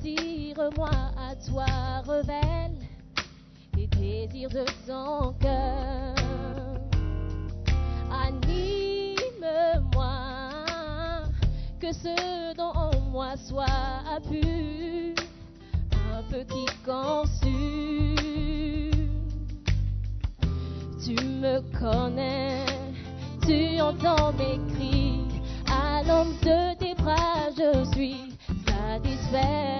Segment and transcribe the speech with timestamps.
[0.00, 1.66] Attire-moi à toi,
[2.08, 2.78] révèle
[3.76, 6.14] les désirs de ton cœur.
[8.10, 8.78] Anime-moi,
[11.78, 13.66] que ce dont en moi soit
[14.30, 15.14] pu,
[15.92, 16.64] un feu qui.
[21.04, 22.64] Tu me connais,
[23.46, 25.20] tu entends mes cris,
[25.70, 28.30] à l'ombre de tes bras je suis
[28.66, 29.79] satisfaite.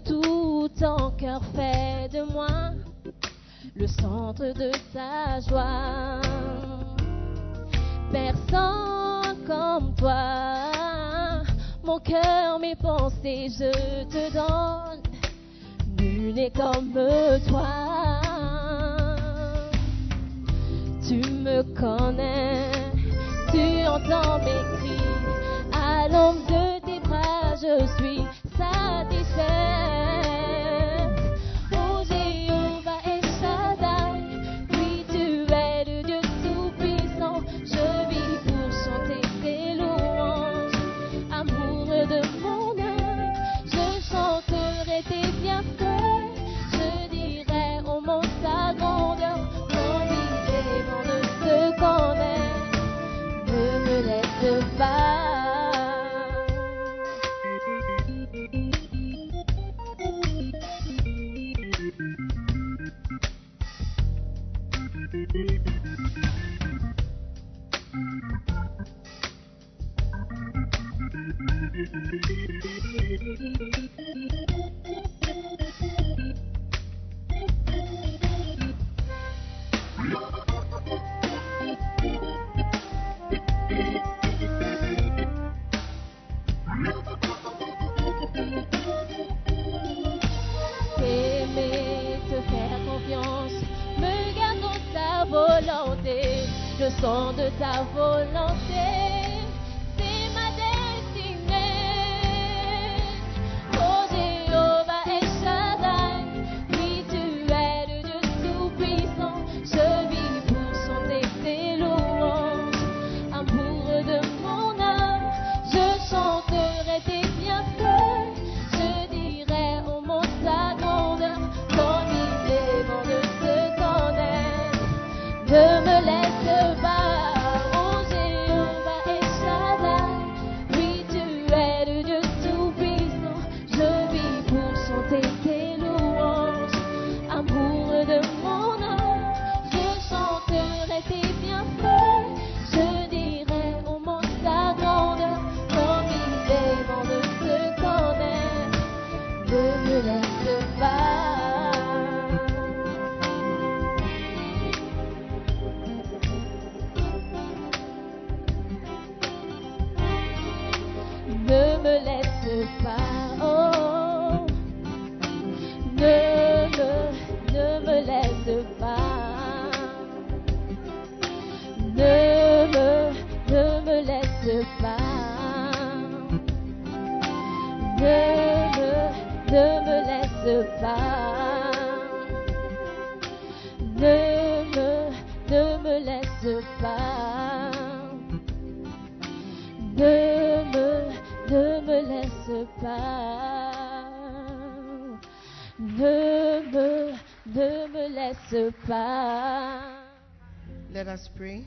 [0.00, 2.72] Tout ton cœur, fais de moi
[3.74, 6.20] le centre de ta joie.
[8.10, 11.42] Personne comme toi,
[11.84, 15.02] mon cœur, mes pensées, je te donne.
[15.98, 16.92] Nul n'est comme
[17.48, 18.20] toi.
[21.06, 22.70] Tu me connais,
[23.50, 25.02] tu entends mes cris.
[25.72, 28.22] À l'ombre de tes bras, je suis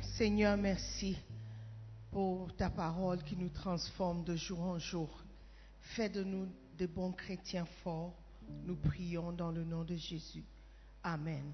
[0.02, 1.18] Seigneur, merci
[2.12, 5.24] pour ta parole qui nous transforme de jour en jour.
[5.80, 6.48] Fais de nous
[6.78, 8.14] de bons chrétiens forts.
[8.66, 10.44] Nous prions dans le nom de Jésus.
[11.04, 11.54] Amen.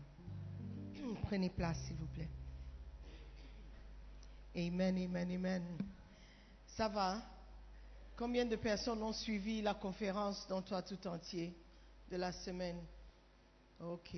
[1.23, 2.29] Prenez place, s'il vous plaît.
[4.55, 5.63] Amen, amen, amen.
[6.67, 7.21] Ça va?
[8.15, 11.53] Combien de personnes ont suivi la conférence dans toi tout entier
[12.09, 12.79] de la semaine?
[13.79, 14.15] Ok.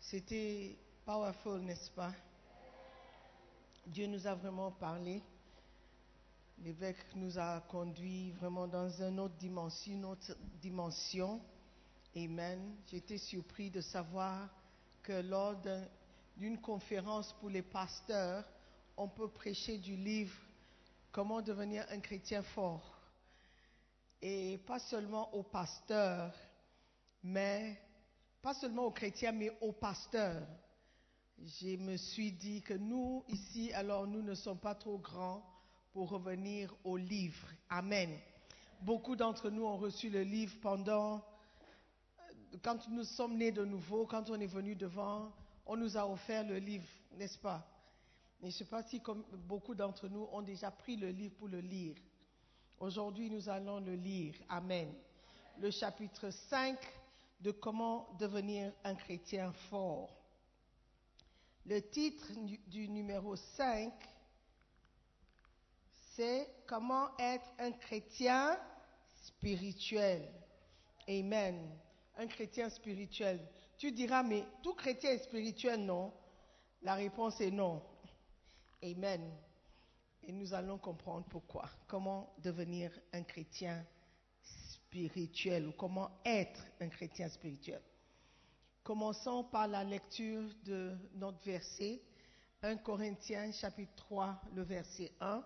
[0.00, 2.12] C'était powerful, n'est-ce pas?
[3.86, 5.22] Dieu nous a vraiment parlé.
[6.58, 11.40] L'évêque nous a conduit vraiment dans une autre dimension, une autre dimension.
[12.16, 12.74] Amen.
[12.90, 14.48] J'étais surpris de savoir
[15.04, 15.86] que lors d'un-
[16.36, 18.44] d'une conférence pour les pasteurs,
[18.96, 20.34] on peut prêcher du livre
[21.12, 22.98] Comment devenir un chrétien fort.
[24.20, 26.34] Et pas seulement aux pasteurs,
[27.22, 27.80] mais
[28.42, 30.46] pas seulement aux chrétiens, mais aux pasteurs.
[31.44, 35.44] Je me suis dit que nous, ici, alors nous ne sommes pas trop grands
[35.92, 37.46] pour revenir au livre.
[37.68, 38.18] Amen.
[38.80, 44.06] Beaucoup d'entre nous ont reçu le livre pendant, euh, quand nous sommes nés de nouveau,
[44.06, 45.32] quand on est venu devant,
[45.66, 47.66] on nous a offert le livre, n'est-ce pas?
[48.40, 49.00] Mais je ne sais pas si
[49.46, 51.96] beaucoup d'entre nous ont déjà pris le livre pour le lire.
[52.78, 54.34] Aujourd'hui, nous allons le lire.
[54.48, 54.92] Amen.
[55.58, 56.78] Le chapitre 5
[57.40, 60.15] de comment devenir un chrétien fort.
[61.68, 62.30] Le titre
[62.68, 63.92] du, numéro 5,
[66.14, 68.56] c'est Comment être un chrétien
[69.24, 70.32] spirituel.
[71.08, 71.68] Amen.
[72.16, 73.40] Un chrétien spirituel.
[73.78, 76.12] Tu diras, mais tout chrétien est spirituel, non?
[76.82, 77.82] La réponse est non.
[78.82, 79.28] Amen.
[80.22, 81.68] Et nous allons comprendre pourquoi.
[81.88, 83.84] Comment devenir un chrétien
[84.42, 87.82] spirituel ou comment être un chrétien spirituel.
[88.86, 92.00] Commençons par la lecture de notre verset,
[92.62, 95.44] 1 Corinthiens chapitre 3, le verset 1.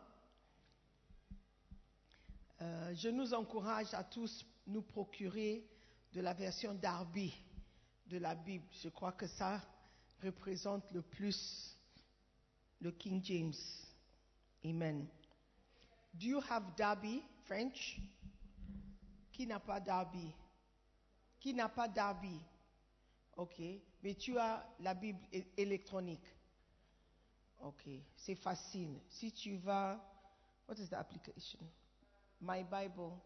[2.61, 5.67] Euh, je nous encourage à tous nous procurer
[6.13, 7.33] de la version Darby
[8.09, 8.67] de la Bible.
[8.73, 9.59] Je crois que ça
[10.23, 11.79] représente le plus
[12.83, 13.55] le King James.
[14.67, 15.07] Amen.
[16.13, 18.03] Do you have Darby, French?
[19.33, 20.31] Qui n'a pas Darby?
[21.39, 22.39] Qui n'a pas Darby?
[23.41, 23.59] Ok.
[24.03, 25.27] Mais tu as la Bible
[25.57, 26.27] électronique.
[27.59, 27.89] Ok.
[28.15, 29.01] C'est facile.
[29.09, 29.99] Si tu vas.
[30.69, 31.61] What is the application?
[32.39, 33.19] My Bible.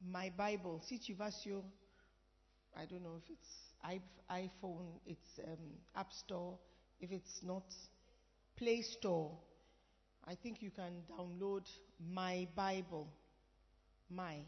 [0.00, 0.80] My Bible.
[0.82, 1.64] Si tu vas sur.
[2.76, 3.74] I don't know if it's
[4.30, 6.56] iPhone, it's um, App Store.
[7.00, 7.64] If it's not
[8.56, 9.36] Play Store,
[10.24, 11.68] I think you can download
[11.98, 13.08] My Bible.
[14.08, 14.44] My.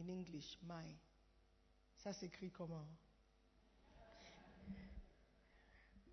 [0.00, 0.96] In English, My.
[1.98, 2.86] Ça s'écrit comment?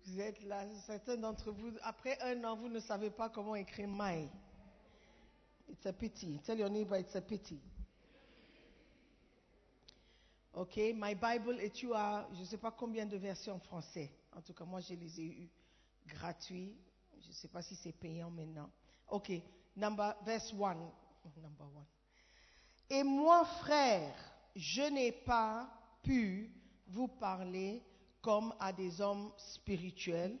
[0.04, 3.88] Vous êtes là, certains d'entre vous, après un an, vous ne savez pas comment écrire
[3.88, 4.28] My.
[5.68, 6.38] It's a pity.
[6.44, 7.60] Tell your neighbor it's a pity.
[10.54, 14.10] Ok, My Bible, et tu as, je ne sais pas combien de versions en français.
[14.34, 15.50] En tout cas, moi, je les ai eues
[16.06, 16.74] gratuits.
[17.20, 18.70] Je ne sais pas si c'est payant maintenant.
[19.08, 19.30] Ok,
[19.76, 20.56] number, verse 1.
[20.56, 21.84] Number one.
[22.90, 24.14] Et moi, frère,
[24.56, 25.68] je n'ai pas
[26.02, 26.50] pu
[26.88, 27.82] vous parler
[28.22, 30.38] comme à des hommes spirituels,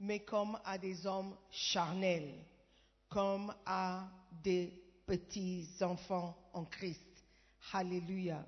[0.00, 2.34] mais comme à des hommes charnels,
[3.08, 4.08] comme à
[4.42, 4.72] des
[5.06, 7.02] petits enfants en Christ.
[7.72, 8.44] Alléluia.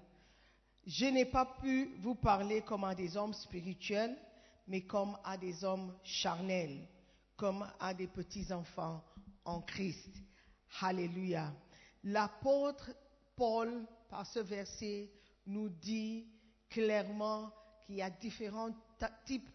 [0.87, 4.16] Je n'ai pas pu vous parler comme à des hommes spirituels,
[4.66, 6.87] mais comme à des hommes charnels,
[7.37, 9.02] comme à des petits enfants
[9.45, 10.11] en Christ.
[10.80, 11.52] Alléluia.
[12.04, 12.90] L'apôtre
[13.40, 15.11] Paul, par ce verset,
[15.47, 16.26] nous dit
[16.68, 17.50] clairement
[17.87, 18.68] qu'il y a différents
[19.25, 19.49] types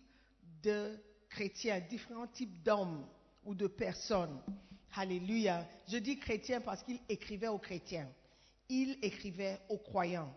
[0.63, 0.97] de
[1.29, 3.07] chrétiens, différents types d'hommes
[3.43, 4.41] ou de personnes.
[4.95, 5.67] Alléluia.
[5.87, 8.09] Je dis chrétien parce qu'il écrivait aux chrétiens.
[8.69, 10.35] Il écrivait aux croyants.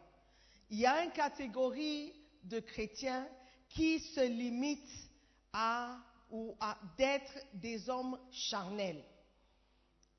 [0.68, 2.12] Il y a une catégorie
[2.44, 3.26] de chrétiens
[3.70, 5.10] qui se limitent
[5.54, 5.96] à
[6.30, 9.02] ou à d'être des hommes charnels.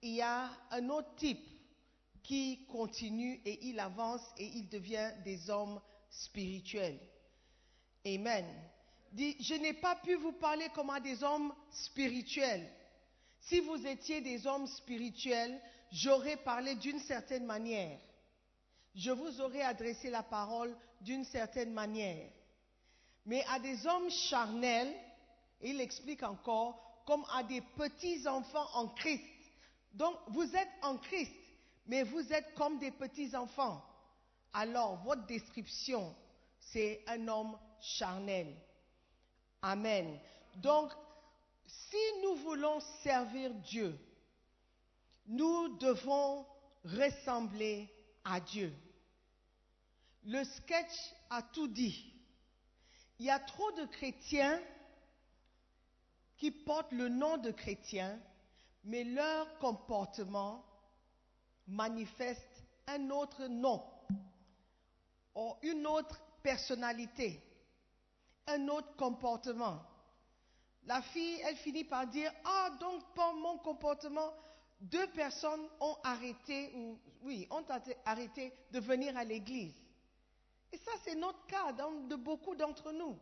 [0.01, 1.58] Il y a un autre type
[2.29, 5.81] qui continue et il avance et il devient des hommes
[6.11, 6.99] spirituels.
[8.05, 8.45] Amen.
[9.17, 12.71] Je n'ai pas pu vous parler comme à des hommes spirituels.
[13.41, 15.59] Si vous étiez des hommes spirituels,
[15.91, 17.97] j'aurais parlé d'une certaine manière.
[18.93, 22.29] Je vous aurais adressé la parole d'une certaine manière.
[23.25, 24.93] Mais à des hommes charnels,
[25.63, 29.25] il explique encore, comme à des petits enfants en Christ.
[29.93, 31.33] Donc, vous êtes en Christ,
[31.89, 33.83] mais vous êtes comme des petits enfants.
[34.53, 36.15] Alors, votre description,
[36.59, 38.55] c'est un homme charnel.
[39.63, 40.19] Amen.
[40.57, 40.91] Donc,
[41.65, 43.99] si nous voulons servir Dieu,
[45.25, 46.45] nous devons
[46.85, 47.91] ressembler
[48.23, 48.71] à Dieu.
[50.25, 50.93] Le sketch
[51.31, 52.13] a tout dit.
[53.17, 54.61] Il y a trop de chrétiens
[56.37, 58.19] qui portent le nom de chrétiens,
[58.83, 60.63] mais leur comportement
[61.69, 63.83] manifeste un autre nom.
[65.61, 67.41] une autre personnalité,
[68.47, 69.81] un autre comportement.
[70.85, 74.33] La fille, elle finit par dire, ah, donc par mon comportement,
[74.81, 77.65] deux personnes ont arrêté, ou oui, ont
[78.05, 79.75] arrêté de venir à l'église.
[80.71, 83.17] Et ça, c'est notre cas de beaucoup d'entre nous.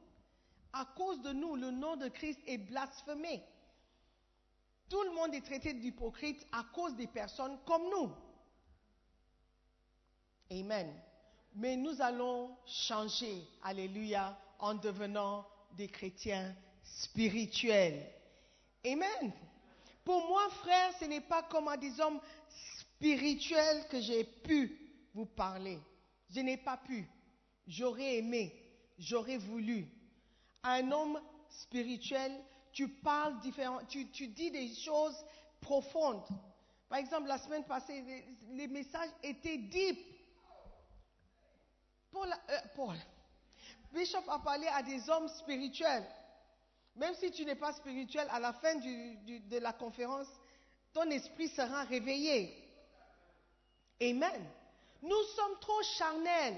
[0.74, 3.44] À cause de nous, le nom de Christ est blasphémé.
[4.90, 8.12] Tout le monde est traité d'hypocrite à cause des personnes comme nous.
[10.52, 10.94] Amen.
[11.56, 18.06] Mais nous allons changer, alléluia, en devenant des chrétiens spirituels.
[18.86, 19.32] Amen.
[20.06, 22.20] Pour moi, frère, ce n'est pas comme à des hommes
[22.98, 24.80] spirituels que j'ai pu
[25.14, 25.80] vous parler.
[26.30, 27.08] Je n'ai pas pu.
[27.68, 28.54] J'aurais aimé,
[28.98, 29.88] j'aurais voulu.
[30.64, 32.32] un homme spirituel,
[32.72, 35.26] tu parles différent, tu, dis des choses
[35.62, 36.24] profondes.
[36.90, 38.04] Par exemple, la semaine passée,
[38.52, 39.98] les, messages étaient deep.
[42.18, 42.96] Paul, euh, Paul,
[43.94, 46.06] Bishop a parlé à des hommes spirituels.
[46.96, 50.28] Même si tu n'es pas spirituel, à la fin de la conférence,
[50.94, 52.56] ton esprit sera réveillé.
[54.02, 54.46] Amen.
[55.04, 56.58] Nous sommes trop charnels.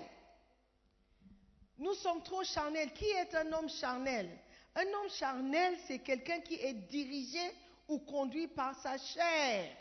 [1.78, 2.94] Nous sommes trop charnels.
[2.94, 4.30] Qui est un homme charnel?
[4.76, 7.52] Un homme charnel, c'est quelqu'un qui est dirigé
[7.90, 9.76] ou conduit par sa chair.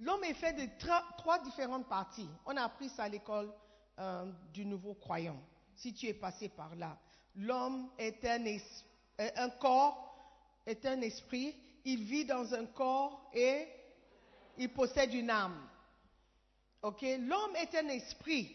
[0.00, 0.66] L'homme est fait de
[1.18, 2.28] trois différentes parties.
[2.46, 3.52] On a appris ça à l'école
[3.98, 5.40] euh, du nouveau croyant,
[5.74, 6.98] si tu es passé par là.
[7.34, 8.44] L'homme est un
[9.36, 10.08] un corps
[10.68, 13.66] est un esprit, il vit dans un corps et
[14.58, 15.68] il possède une âme.
[16.82, 18.54] Ok, l'homme est un esprit,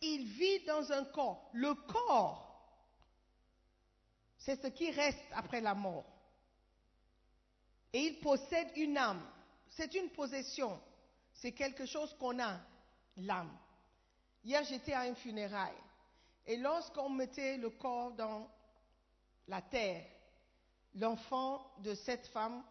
[0.00, 1.50] il vit dans un corps.
[1.52, 2.46] Le corps,
[4.38, 6.04] c'est ce qui reste après la mort.
[7.92, 9.22] Et il possède une âme.
[9.68, 10.80] C'est une possession.
[11.32, 12.60] C'est quelque chose qu'on a,
[13.16, 13.56] l'âme.
[14.44, 15.74] Hier, j'étais à un funérail.
[16.46, 18.48] Et lorsqu'on mettait le corps dans
[19.50, 20.06] la terre.
[20.94, 22.64] L'enfant de cette femme,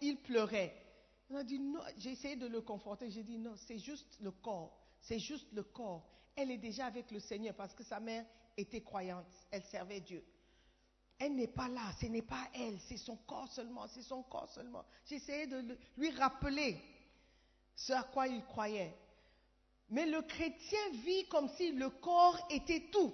[0.00, 0.74] il pleurait.
[1.96, 3.10] J'ai essayé de le conforter.
[3.10, 4.76] J'ai dit non, c'est juste le corps.
[5.00, 6.04] C'est juste le corps.
[6.36, 8.24] Elle est déjà avec le Seigneur parce que sa mère
[8.56, 9.46] était croyante.
[9.50, 10.24] Elle servait Dieu.
[11.18, 14.48] Elle n'est pas là, ce n'est pas elle, c'est son corps seulement, c'est son corps
[14.48, 14.82] seulement.
[15.04, 16.80] J'ai essayé de lui rappeler
[17.76, 18.96] ce à quoi il croyait.
[19.90, 23.12] Mais le chrétien vit comme si le corps était tout.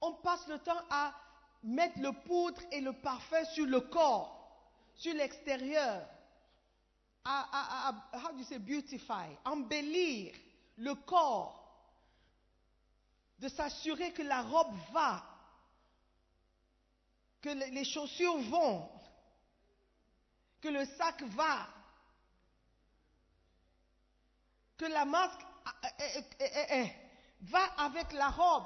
[0.00, 1.12] On passe le temps à
[1.64, 6.06] mettre le poudre et le parfum sur le corps, sur l'extérieur.
[7.24, 10.34] À, how do you say beautify, embellir
[10.76, 11.64] le corps,
[13.38, 15.24] de s'assurer que la robe va,
[17.40, 18.90] que les chaussures vont,
[20.60, 21.66] que le sac va,
[24.88, 25.40] la masque
[25.98, 26.90] eh, eh, eh,
[27.42, 28.64] va avec la robe.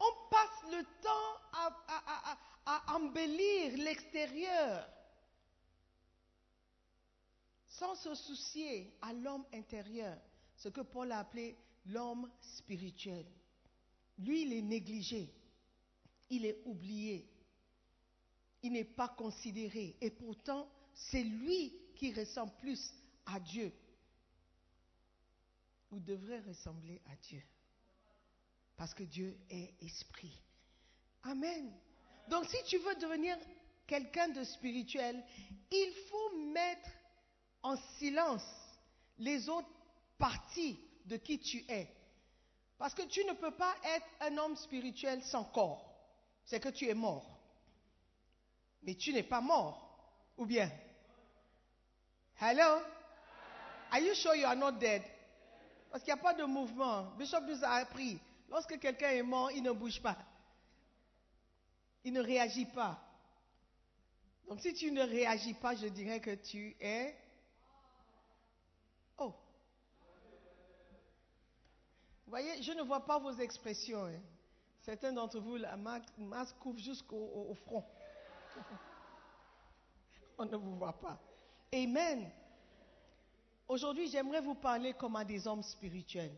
[0.00, 1.40] On passe le temps
[2.66, 4.88] à, embellir l'extérieur
[7.68, 10.16] sans se soucier à l'homme intérieur,
[10.56, 13.26] ce que Paul a appelé l'homme spirituel.
[14.18, 15.32] Lui, il est négligé,
[16.30, 17.28] il est oublié,
[18.62, 19.96] il n'est pas considéré.
[20.00, 22.92] Et pourtant, c'est lui qui ressemble plus
[23.26, 23.72] à Dieu,
[25.90, 27.42] ou devrait ressembler à Dieu.
[28.76, 30.40] Parce que Dieu est esprit.
[31.22, 31.72] Amen.
[32.28, 33.36] Donc si tu veux devenir
[33.86, 35.22] quelqu'un de spirituel,
[35.70, 36.90] il faut mettre
[37.62, 38.46] en silence
[39.18, 39.68] les autres
[40.18, 41.88] parties de qui tu es.
[42.78, 45.88] Parce que tu ne peux pas être un homme spirituel sans corps.
[46.44, 47.38] C'est que tu es mort.
[48.82, 50.32] Mais tu n'es pas mort.
[50.36, 50.70] Ou bien?
[52.40, 52.82] Hello?
[53.92, 55.02] Are you sure you are not dead?
[55.90, 57.10] Parce qu'il n'y a pas de mouvement.
[57.18, 58.18] Bishop nous a appris.
[58.48, 60.16] Lorsque quelqu'un est mort, il ne bouge pas.
[62.02, 62.98] Il ne réagit pas.
[64.48, 67.14] Donc si tu ne réagis pas, je dirais que tu es...
[69.18, 69.34] Oh.
[72.24, 74.06] Vous voyez, je ne vois pas vos expressions.
[74.06, 74.20] Hein.
[74.80, 77.84] Certains d'entre vous, la masque couvre jusqu'au front.
[80.38, 81.20] On ne vous voit pas.
[81.74, 82.30] Amen.
[83.72, 86.36] Aujourd'hui, j'aimerais vous parler comme à des hommes spirituels.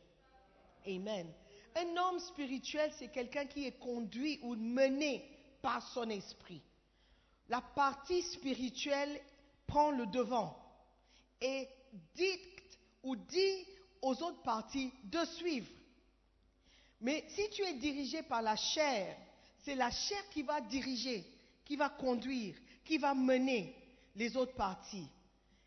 [0.86, 1.26] Amen.
[1.74, 5.28] Un homme spirituel, c'est quelqu'un qui est conduit ou mené
[5.60, 6.62] par son esprit.
[7.48, 9.20] La partie spirituelle
[9.66, 10.56] prend le devant
[11.40, 11.66] et
[12.14, 13.66] dicte ou dit
[14.00, 15.72] aux autres parties de suivre.
[17.00, 19.16] Mais si tu es dirigé par la chair,
[19.64, 21.24] c'est la chair qui va diriger,
[21.64, 23.74] qui va conduire, qui va mener
[24.14, 25.08] les autres parties.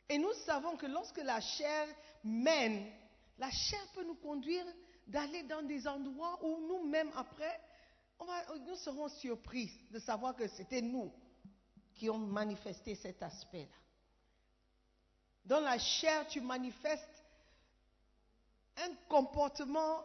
[0.09, 1.87] Et nous savons que lorsque la chair
[2.23, 2.91] mène,
[3.37, 4.65] La chair peut nous conduire
[5.05, 7.61] d'aller dans des endroits où nous-mêmes, après,
[8.65, 11.13] nous serons surpris de savoir que c'était nous
[11.93, 13.75] qui ont manifesté cet aspect-là.
[15.45, 17.23] Dans la chair, tu manifestes
[18.77, 20.03] un comportement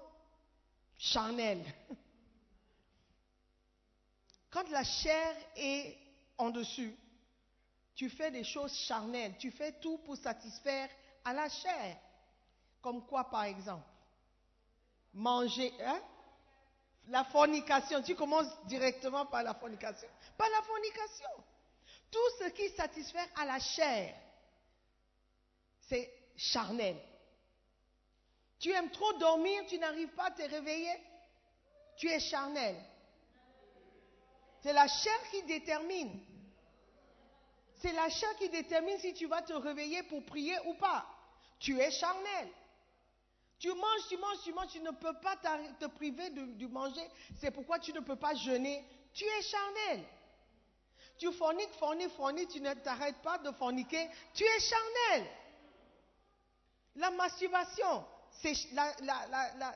[0.97, 1.65] charnel.
[4.51, 5.99] Quand la chair est
[6.39, 6.95] en dessus,
[7.95, 9.35] tu fais des choses charnelles.
[9.39, 10.89] Tu fais tout pour satisfaire
[11.25, 11.97] à la chair.
[12.81, 13.87] Comme quoi, par exemple?
[15.15, 16.01] Manger, hein?
[17.09, 18.03] La fornication.
[18.03, 20.09] Tu commences directement par la fornication.
[20.37, 21.29] Par la fornication.
[22.11, 24.15] Tout ce qui satisfait à la chair,
[25.89, 26.97] c'est charnel.
[28.59, 30.95] Tu aimes trop dormir, tu n'arrives pas à te réveiller,
[31.97, 32.77] tu es charnel.
[34.63, 36.21] C'est la chair qui détermine.
[37.83, 41.05] C'est la chair qui détermine si tu vas te réveiller pour prier ou pas.
[41.59, 42.49] Tu es charnel.
[43.59, 47.07] Tu manges, tu manges, tu manges, tu ne peux pas te priver de manger.
[47.41, 48.85] C'est pourquoi tu ne peux pas jeûner.
[49.13, 50.05] Tu es charnel.
[51.19, 54.09] Tu forniques, forniques, forniques, tu ne t'arrêtes pas de forniquer.
[54.35, 55.27] Tu es charnel.
[56.97, 59.75] La masturbation, c'est la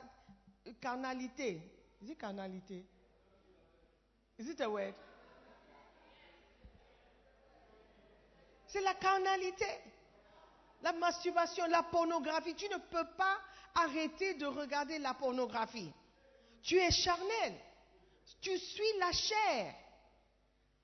[0.80, 1.60] carnalité.
[2.02, 2.84] Is it carnalité?
[4.38, 4.94] Is it a word?
[8.68, 9.66] C'est la carnalité.
[10.82, 12.54] La masturbation, la pornographie.
[12.54, 13.38] Tu ne peux pas
[13.74, 15.92] arrêter de regarder la pornographie.
[16.62, 17.54] Tu es charnel.
[18.40, 19.74] Tu suis la chair.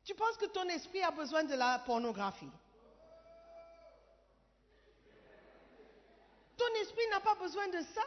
[0.05, 2.51] Tu penses que ton esprit a besoin de la pornographie.
[6.57, 8.03] Ton esprit n'a pas besoin de ça.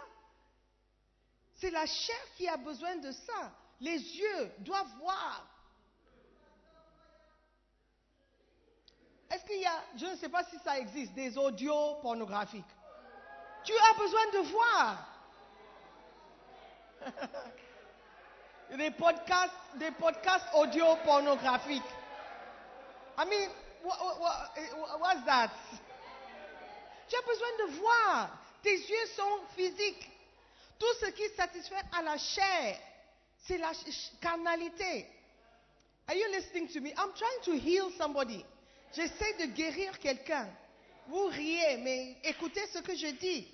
[1.55, 3.51] C'est la chair qui a besoin de ça.
[3.79, 5.54] Les yeux doivent voir.
[9.31, 12.63] Est-ce qu'il y a, je ne sais pas si ça existe, des audios pornographiques
[13.63, 15.07] Tu as besoin de voir.
[18.77, 21.83] des podcasts, des podcasts audio pornographiques.
[23.17, 23.49] I mean,
[23.83, 25.51] what, what, what- what's that?
[27.07, 28.29] Tu as besoin de voir.
[28.63, 30.09] Tes yeux sont physiques.
[30.79, 32.77] Tout ce qui satisfait à la chair,
[33.47, 33.71] c'est la
[34.19, 35.07] carnalité.
[36.07, 36.91] Are you listening to me?
[36.97, 38.45] I'm trying to heal somebody.
[38.95, 40.49] J'essaie de guérir quelqu'un.
[41.08, 43.47] Vous riez, mais écoutez ce que je dis.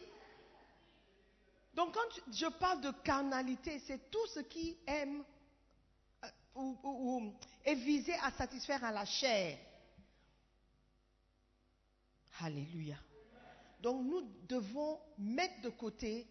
[1.74, 5.24] Donc quand je parle de carnalité, c'est tout ce qui aime
[6.24, 9.58] euh, ou- ou est visé à satisfaire à la chair.
[12.42, 12.98] Alléluia.
[13.82, 16.28] Donc nous devons mettre de côté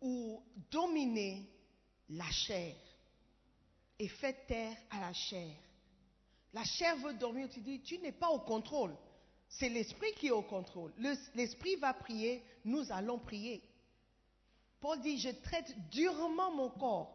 [0.00, 1.44] ou dominer
[2.10, 2.74] la chair
[3.98, 5.54] et faire taire à la chair.
[6.52, 8.96] La chair veut dormir, tu dis, tu n'es pas au contrôle.
[9.48, 10.92] C'est l'esprit qui est au contrôle.
[10.98, 13.62] Le- L'esprit va prier, nous allons prier.
[14.80, 17.14] Paul dit, je traite durement mon corps.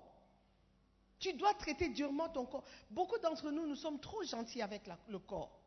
[1.19, 2.65] Tu dois traiter durement ton corps.
[2.89, 5.57] Beaucoup d'entre nous, nous sommes trop gentils avec le corps.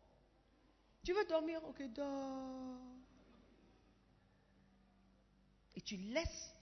[1.03, 1.63] Tu veux dormir?
[1.65, 2.79] Ok, dors.
[5.75, 6.53] Et tu laisses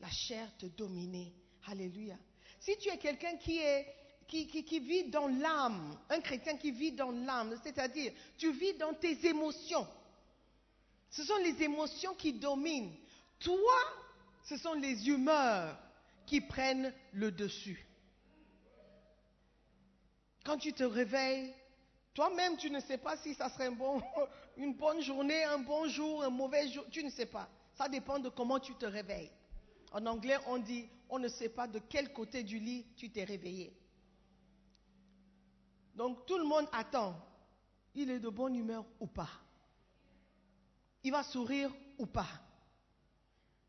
[0.00, 1.32] la chair te dominer.
[1.66, 2.16] Alléluia.
[2.60, 3.86] Si tu es quelqu'un qui, est,
[4.32, 9.26] qui, vit dans l'âme, un chrétien qui vit dans l'âme, c'est-à-dire tu vis dans tes
[9.26, 9.86] émotions.
[11.10, 12.94] Ce sont les émotions qui dominent.
[13.40, 13.78] Toi,
[14.44, 15.78] ce sont les humeurs
[16.24, 17.86] qui prennent le dessus.
[20.44, 21.52] Quand tu te réveilles,
[22.14, 23.70] toi-même, tu ne sais pas si ça serait
[24.56, 26.84] une bonne journée, un bon jour, un mauvais jour.
[26.90, 27.48] Tu ne sais pas.
[27.74, 29.30] Ça dépend de comment tu te réveilles.
[29.92, 33.24] En anglais, on dit, on ne sait pas de quel côté du lit tu t'es
[33.24, 33.72] réveillé.
[35.94, 37.14] Donc tout le monde attend.
[37.94, 39.28] Il est de bonne humeur ou pas.
[41.04, 42.28] Il va sourire ou pas.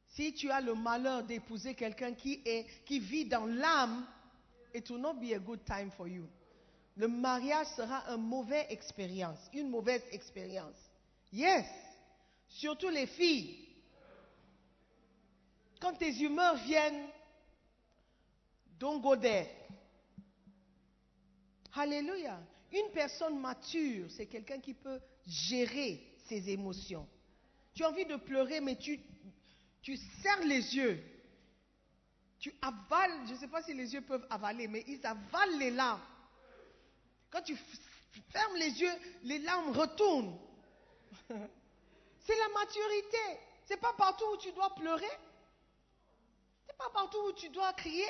[0.09, 2.43] Si tu as le malheur d'épouser quelqu'un qui,
[2.85, 4.05] qui vit dans l'âme,
[4.73, 6.27] it will not be a good time for you.
[6.95, 10.75] Le mariage sera une mauvaise expérience, une mauvaise expérience.
[11.31, 11.65] Yes,
[12.47, 13.67] surtout les filles.
[15.81, 17.07] Quand tes humeurs viennent,
[18.79, 19.47] don't go there.
[21.75, 22.39] Alléluia.
[22.71, 27.07] Une personne mature, c'est quelqu'un qui peut gérer ses émotions.
[27.73, 28.99] Tu as envie de pleurer, mais tu,
[30.21, 31.03] serres les yeux.
[32.39, 35.71] Tu avales, je ne sais pas si les yeux peuvent avaler, mais ils avalent les
[35.71, 36.01] larmes.
[37.31, 37.55] Quand tu
[38.31, 40.37] fermes les yeux, les larmes retournent.
[41.29, 43.39] C'est la maturité.
[43.65, 45.17] C'est pas partout où tu dois pleurer.
[46.67, 48.05] C'est pas partout où tu dois crier.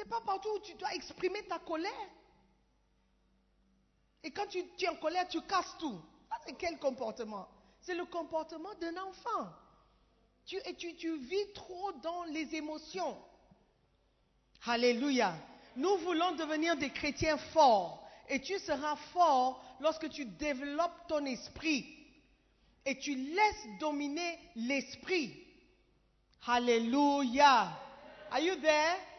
[0.00, 1.92] C'est pas partout où tu dois exprimer ta colère.
[4.22, 6.00] Et quand tu, es en colère, tu casses tout.
[6.46, 7.46] C'est quel comportement?
[7.82, 9.52] C'est le comportement d'un enfant.
[10.46, 13.14] Tu, et tu, tu vis trop dans les émotions.
[14.64, 15.34] Alléluia.
[15.76, 18.08] Nous voulons devenir des chrétiens forts.
[18.30, 21.84] Et tu seras fort lorsque tu développes ton esprit.
[22.86, 25.46] Et tu laisses dominer l'esprit.
[26.46, 27.78] Hallelujah.
[28.30, 29.09] Are you there?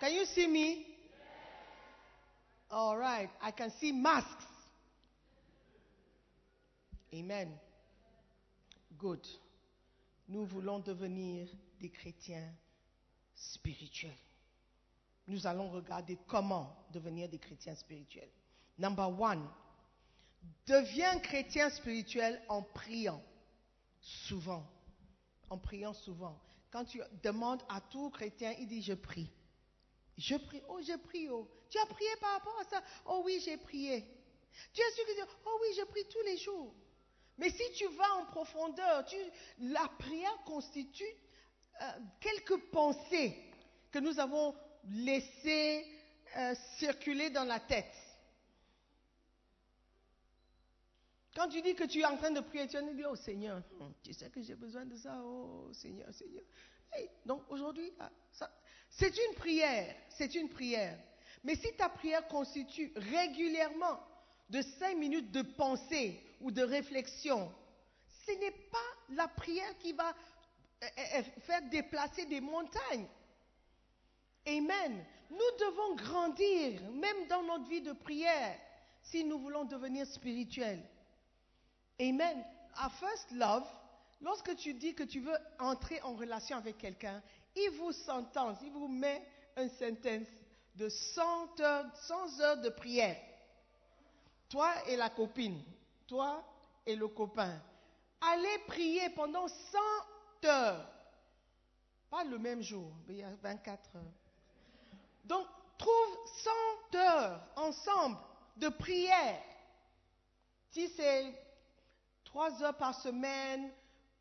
[0.00, 0.86] Can you see me?
[2.70, 3.30] All right.
[3.42, 4.44] I can see masks.
[7.12, 7.48] Amen.
[8.98, 9.26] Good.
[10.28, 11.48] Nous voulons devenir
[11.80, 12.52] des chrétiens
[13.34, 14.12] spirituels.
[15.26, 18.30] Nous allons regarder comment devenir des chrétiens spirituels.
[18.78, 19.46] Number one,
[20.66, 23.22] deviens chrétien spirituel en priant
[24.00, 24.64] souvent.
[25.50, 26.38] En priant souvent.
[26.70, 29.30] Quand tu demandes à tout chrétien, il dit je prie.
[30.18, 30.60] Je prie.
[30.68, 31.28] Oh, je prie.
[31.30, 31.48] Oh.
[31.70, 32.82] Tu as prié par rapport à ça?
[33.06, 34.04] Oh oui, j'ai prié.
[34.74, 36.74] Tu es sûr que oh oui, je prie tous les jours.
[37.38, 39.04] Mais si tu vas en profondeur,
[39.60, 41.04] la prière constitue
[41.80, 41.84] euh,
[42.20, 43.36] quelques pensées
[43.92, 44.56] que nous avons
[44.90, 45.86] laissées
[46.36, 47.94] euh, circuler dans la tête.
[51.36, 53.62] Quand tu dis que tu es en train de prier, tu vas dire, oh Seigneur,
[54.02, 56.42] tu sais que j'ai besoin de ça, oh Seigneur, Seigneur.
[57.24, 58.10] donc aujourd'hui, ah,
[58.90, 60.98] c'est une prière, c'est une prière.
[61.44, 64.00] Mais si ta prière constitue régulièrement
[64.50, 67.52] de cinq minutes de pensée ou de réflexion,
[68.26, 70.08] ce n'est pas la prière qui va
[70.82, 73.06] euh, euh, faire déplacer des montagnes.
[74.46, 75.04] Amen.
[75.30, 78.58] Nous devons grandir, même dans notre vie de prière,
[79.02, 80.82] si nous voulons devenir spirituels.
[82.00, 82.44] Amen.
[82.76, 83.66] À First Love,
[84.20, 87.22] lorsque tu dis que tu veux entrer en relation avec quelqu'un,
[87.56, 90.28] il vous sentence, il vous met une sentence
[90.74, 93.16] de 100 heures, 100 heures de prière.
[94.48, 95.62] Toi et la copine,
[96.06, 96.42] toi
[96.86, 97.60] et le copain,
[98.20, 99.78] allez prier pendant 100
[100.46, 100.86] heures.
[102.10, 104.02] Pas le même jour, mais il y a 24 heures.
[105.24, 106.18] Donc, trouve
[106.92, 108.16] 100 heures ensemble
[108.56, 109.42] de prière.
[110.70, 111.34] Si c'est
[112.24, 113.70] 3 heures par semaine,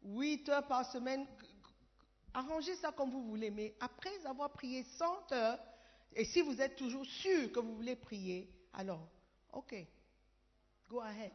[0.03, 1.25] 8 heures par semaine,
[2.37, 3.49] arrangez ça comme vous voulez.
[3.49, 5.59] Mais après avoir prié 100 heures,
[6.15, 9.07] et si vous êtes toujours sûr que vous voulez prier, alors,
[9.53, 9.75] ok,
[10.87, 11.33] go ahead.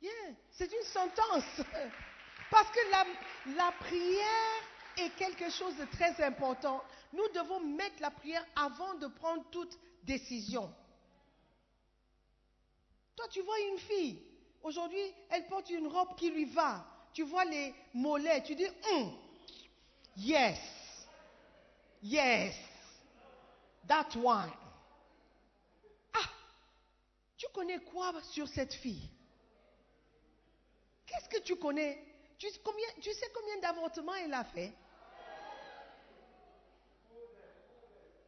[0.00, 1.44] Yeah, c'est une sentence.
[2.50, 3.04] Parce que la,
[3.54, 4.62] la prière
[4.98, 6.82] est quelque chose de très important.
[7.12, 10.72] Nous devons mettre la prière avant de prendre toute décision.
[13.16, 14.22] Toi, tu vois une fille.
[14.62, 16.86] Aujourd'hui, elle porte une robe qui lui va.
[17.12, 18.42] Tu vois les mollets.
[18.42, 19.12] Tu dis, hum,
[20.16, 20.58] yes,
[22.02, 22.54] yes,
[23.86, 24.50] that one.
[26.14, 26.28] Ah,
[27.36, 29.10] tu connais quoi sur cette fille?
[31.06, 32.02] Qu'est-ce que tu connais?
[32.38, 34.72] Tu, sais combien d'avortements elle a fait?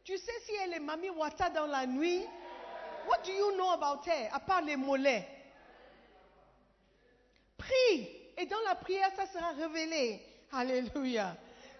[0.03, 2.25] Tu sais si elle est mamie Wata dans la nuit?
[3.07, 5.27] What do you know about her À part les mollets?
[7.57, 8.09] Prie.
[8.37, 10.21] Et dans la prière, ça sera révélé.
[10.51, 11.35] Alléluia.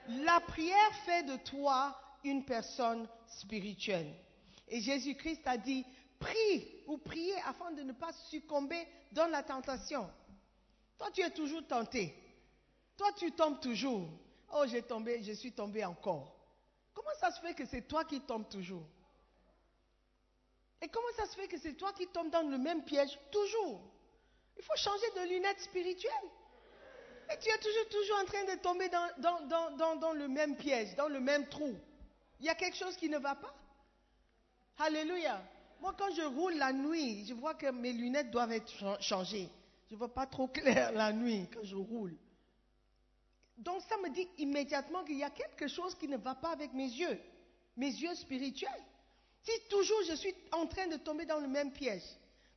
[0.10, 4.12] La prière fait de toi une personne spirituelle.
[4.68, 5.86] Et Jésus-Christ a dit,
[6.20, 10.10] prie ou priez afin de ne pas succomber dans la tentation.
[10.98, 12.16] Toi, tu es toujours tenté.
[12.98, 14.10] Toi, tu tombes toujours.
[14.54, 16.36] Oh, j'ai tombé, je suis tombé encore.
[16.94, 18.86] Comment ça se fait que c'est toi qui tombes toujours?
[20.82, 23.82] Et comment ça se fait que c'est toi qui tombes dans le même piège toujours?
[24.58, 26.30] Il faut changer de lunettes spirituelles.
[27.32, 31.08] Et tu es toujours, toujours en train de tomber dans, dans, le même piège, dans
[31.08, 31.76] le même trou.
[32.40, 33.54] Il y a quelque chose qui ne va pas.
[34.80, 35.42] Alléluia.
[35.82, 39.50] Moi, quand je roule la nuit, je vois que mes lunettes doivent être changées.
[39.90, 42.18] Je ne vois pas trop clair la nuit quand je roule.
[43.58, 46.74] Donc ça me dit immédiatement qu'il y a quelque chose qui ne va pas avec
[46.74, 47.20] mes yeux,
[47.76, 48.84] mes yeux spirituels.
[49.44, 52.04] Si toujours je suis en train de tomber dans le même piège,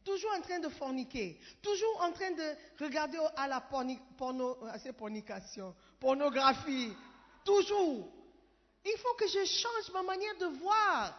[0.05, 4.59] toujours en train de forniquer, toujours en train de regarder à la porno,
[4.97, 6.93] pornication, pornographie,
[7.45, 8.09] toujours.
[8.85, 11.19] Il faut que je change ma manière de voir.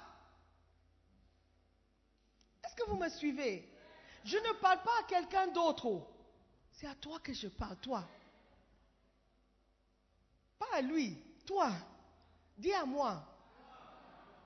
[2.64, 3.70] Est-ce que vous me suivez?
[4.26, 6.08] Je ne parle pas à quelqu'un d'autre.
[6.72, 8.04] C'est à toi que je parle, toi.
[10.58, 11.72] Pas à lui, toi.
[12.58, 13.24] Dis à moi.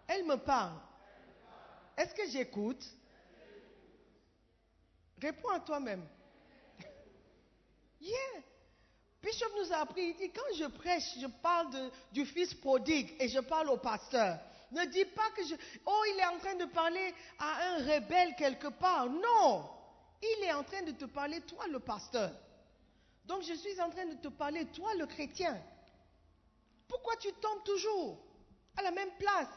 [0.07, 0.79] Elle me parle.
[1.97, 2.83] Est-ce que j'écoute?
[5.21, 6.05] Réponds à toi-même.
[7.99, 8.43] Yeah.
[9.23, 11.67] Bishop nous a appris, il dit, quand je prêche, je parle
[12.11, 14.39] du fils prodigue et je parle au pasteur.
[14.71, 15.55] Ne dis pas que je...
[15.85, 19.07] Oh, il est en train de parler à un rebelle quelque part.
[19.09, 19.67] Non.
[20.21, 22.31] Il est en train de te parler, toi, le pasteur.
[23.25, 25.61] Donc je suis en train de te parler, toi le chrétien.
[26.87, 28.17] Pourquoi tu tombes toujours
[28.77, 29.49] à la même place,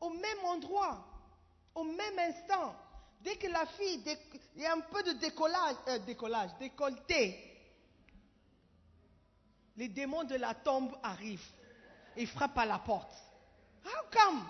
[0.00, 1.04] au même endroit,
[1.74, 2.74] au même instant?
[3.24, 4.02] Dès que la fille,
[4.54, 7.40] il y a un peu de décollage, euh, décollage, décolleté,
[9.76, 11.50] les démons de la tombe arrivent
[12.16, 13.14] et frappent à la porte.
[13.82, 14.46] How come?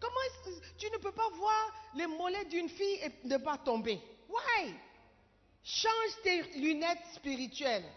[0.00, 4.00] Comment tu ne peux pas voir les mollets d'une fille et ne pas tomber?
[4.28, 4.74] Why?
[5.62, 7.88] Change tes lunettes spirituelles.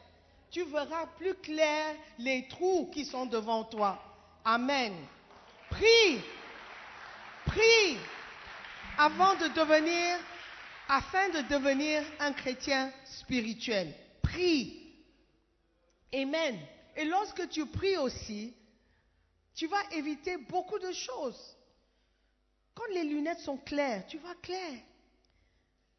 [0.51, 3.99] Tu verras plus clair les trous qui sont devant toi.
[4.45, 4.93] Amen.
[5.71, 6.21] Prie.
[7.47, 7.97] Prie
[8.97, 10.17] avant de devenir,
[10.87, 13.93] afin de devenir un chrétien spirituel.
[14.21, 14.93] Prie.
[16.13, 16.59] Amen.
[16.95, 18.53] Et lorsque tu pries aussi,
[19.53, 21.57] tu vas éviter beaucoup de choses.
[22.73, 24.81] Quand les lunettes sont claires, tu vas clair.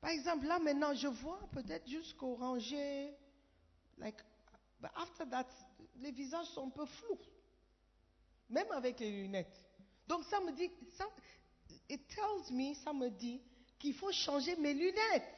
[0.01, 3.15] Par exemple, là maintenant, je vois peut-être jusqu'au rangé.
[3.99, 4.17] Like,
[4.81, 5.47] but after that,
[5.97, 7.19] les visages sont un peu flous.
[8.51, 9.59] Même avec les lunettes.
[10.07, 11.07] Donc ça me dit, ça,
[11.89, 13.41] it tells me, ça me dit
[13.79, 15.29] qu'il faut changer mes lunettes.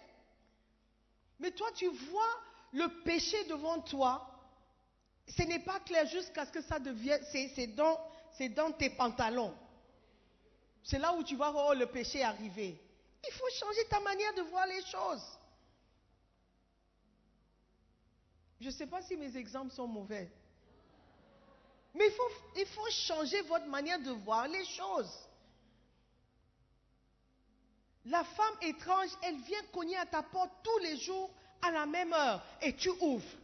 [1.39, 2.41] Mais toi, tu vois
[2.73, 4.25] le péché devant toi.
[5.27, 9.55] Ce n'est pas clair jusqu'à ce que ça devienne, c'est, dans, tes pantalons.
[10.83, 12.81] C'est là où tu vois, oh, le péché arrivé.
[13.27, 15.39] Il faut changer ta manière de voir les choses.
[18.61, 20.31] Je ne sais pas si mes exemples sont mauvais.
[21.95, 22.11] Mais
[22.57, 25.28] il faut changer votre manière de voir les choses.
[28.07, 31.31] La femme étrange, elle vient cogner à ta porte tous les jours
[31.63, 33.37] à la même heure et tu ouvres.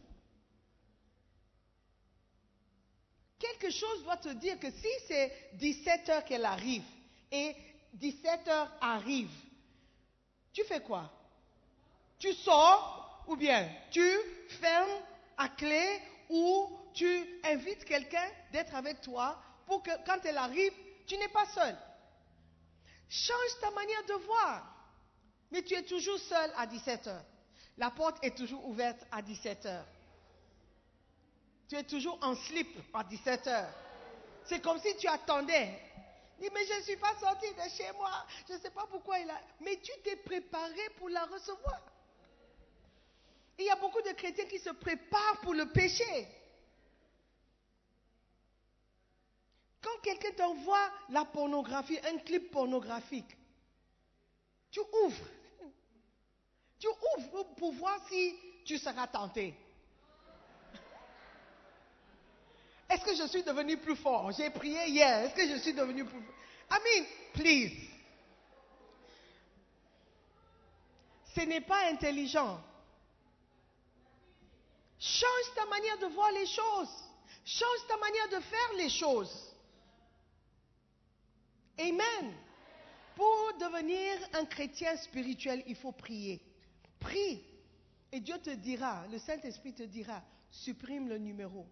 [3.37, 6.83] Quelque chose doit te dire que si c'est 17 heures qu'elle arrive
[7.31, 7.55] et
[7.93, 9.31] 17 heures arrive,
[10.53, 11.11] tu fais quoi?
[12.17, 14.09] Tu sors ou bien tu
[14.61, 15.01] fermes
[15.37, 19.37] à clé ou tu invites quelqu'un d'être avec toi
[19.67, 20.73] pour que quand elle arrive,
[21.05, 21.75] tu n'es pas seul.
[23.09, 24.75] Change ta manière de voir.
[25.51, 27.25] Mais tu es toujours seul à 17 heures.
[27.77, 29.85] La porte est toujours ouverte à 17 heures.
[31.67, 33.73] Tu es toujours en slip à 17 heures.
[34.45, 35.79] C'est comme si tu attendais.
[36.39, 38.11] Dis, mais je ne suis pas sorti de chez moi.
[38.47, 39.17] Je ne sais pas pourquoi.
[39.61, 41.81] Mais tu t'es préparé pour la recevoir.
[43.57, 46.27] Il y a beaucoup de chrétiens qui se préparent pour le péché.
[49.85, 53.37] Quand quelqu'un t'envoie la pornographie, un clip pornographique,
[54.71, 55.27] tu ouvres.
[56.79, 59.53] Tu ouvres pour voir si tu seras tenté.
[62.89, 64.31] Est-ce que je suis devenu plus fort?
[64.31, 65.25] J'ai prié hier.
[65.25, 66.35] Est-ce que je suis devenu plus fort?
[66.71, 67.89] I please.
[71.35, 72.59] Ce n'est pas intelligent.
[74.99, 77.03] Change ta manière de voir les choses.
[77.45, 79.54] Change ta manière de faire les choses.
[81.77, 82.33] Amen.
[83.15, 86.41] Pour devenir un chrétien spirituel, il faut prier.
[86.99, 87.43] Prie.
[88.11, 91.67] Et Dieu te dira, le Saint-Esprit te dira, supprime le numéro.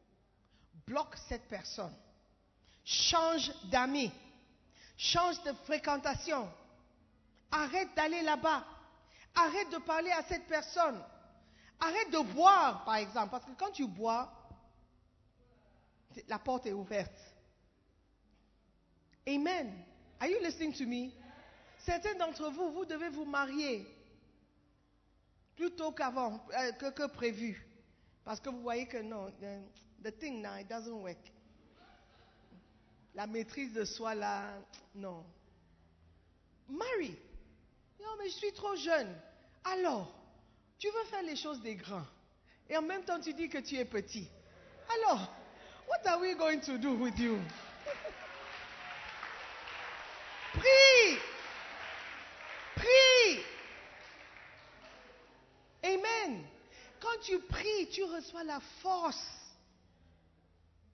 [0.85, 1.95] Bloque cette personne.
[2.83, 4.11] Change d'amis.
[4.97, 6.49] Change de fréquentation.
[7.51, 8.65] Arrête d'aller là-bas.
[9.35, 11.01] Arrête de parler à cette personne.
[11.79, 13.31] Arrête de boire, par exemple.
[13.31, 14.31] Parce que quand tu bois,
[16.27, 17.19] la porte est ouverte.
[19.27, 19.73] Amen.
[20.23, 21.11] Are you listening to me?
[21.79, 23.85] Certains d'entre vous, vous devez vous marier
[25.57, 27.61] plus tôt qu'avant, euh, que, prévu.
[28.23, 29.33] Parce que vous voyez que non,
[30.01, 31.17] the, thing now, doesn't work.
[33.13, 34.45] La maîtrise de soi là,
[34.95, 35.25] non.
[36.69, 37.17] Marie,
[37.99, 39.13] non mais je suis trop jeune.
[39.65, 40.15] Alors,
[40.79, 42.07] tu veux faire les choses des grands.
[42.69, 44.29] Et en même temps, tu dis que tu es petit.
[44.95, 45.29] Alors,
[45.89, 47.37] what are we going to do with you?
[50.53, 51.17] Prie.
[52.75, 53.43] Prie.
[55.83, 56.43] Amen.
[56.99, 59.53] Quand tu pries, tu reçois la force.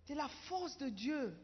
[0.06, 1.38] C'est la force de Dieu.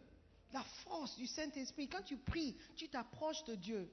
[0.51, 1.87] La force du Saint-Esprit.
[1.87, 3.91] Quand tu pries, tu t'approches de Dieu.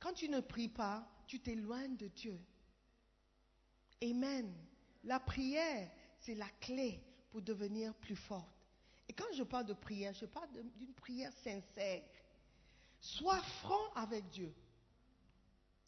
[0.00, 2.38] Quand tu ne pries pas, tu t'éloignes de Dieu.
[4.02, 4.52] Amen.
[5.04, 8.53] La prière, c'est la clé pour devenir plus forte.
[9.08, 12.02] Et quand je parle de prière, je parle d'une prière sincère.
[13.00, 14.54] Sois franc avec Dieu.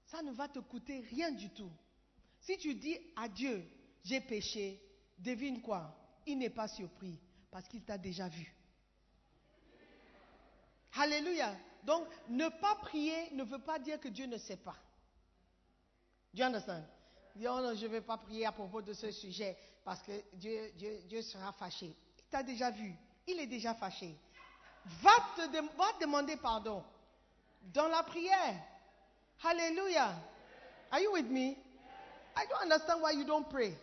[0.07, 1.71] Ça ne va te coûter rien du tout.
[2.41, 3.67] Si tu dis à Dieu,
[4.05, 4.81] j'ai péché,
[5.19, 5.97] devine quoi?
[6.27, 7.19] Il n'est pas surpris
[7.51, 8.55] parce qu'il t'a déjà vu.
[10.99, 11.57] Alléluia.
[11.85, 14.77] Donc, ne pas prier ne veut pas dire que Dieu ne sait pas.
[16.35, 16.85] You understand?
[17.39, 20.73] Oh non, je ne vais pas prier à propos de ce sujet parce que Dieu,
[20.77, 21.95] Dieu, Dieu sera fâché.
[22.19, 22.95] Il t'a déjà vu.
[23.27, 24.17] Il est déjà fâché.
[25.03, 26.83] Va te demander pardon
[27.63, 28.55] dans la prière.
[29.43, 30.15] Hallelujah.
[30.91, 31.57] Are you with me?
[32.37, 33.77] I don't understand why you don't pray.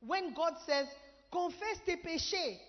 [0.00, 0.88] When God says,
[1.30, 2.60] confesse tes péchés.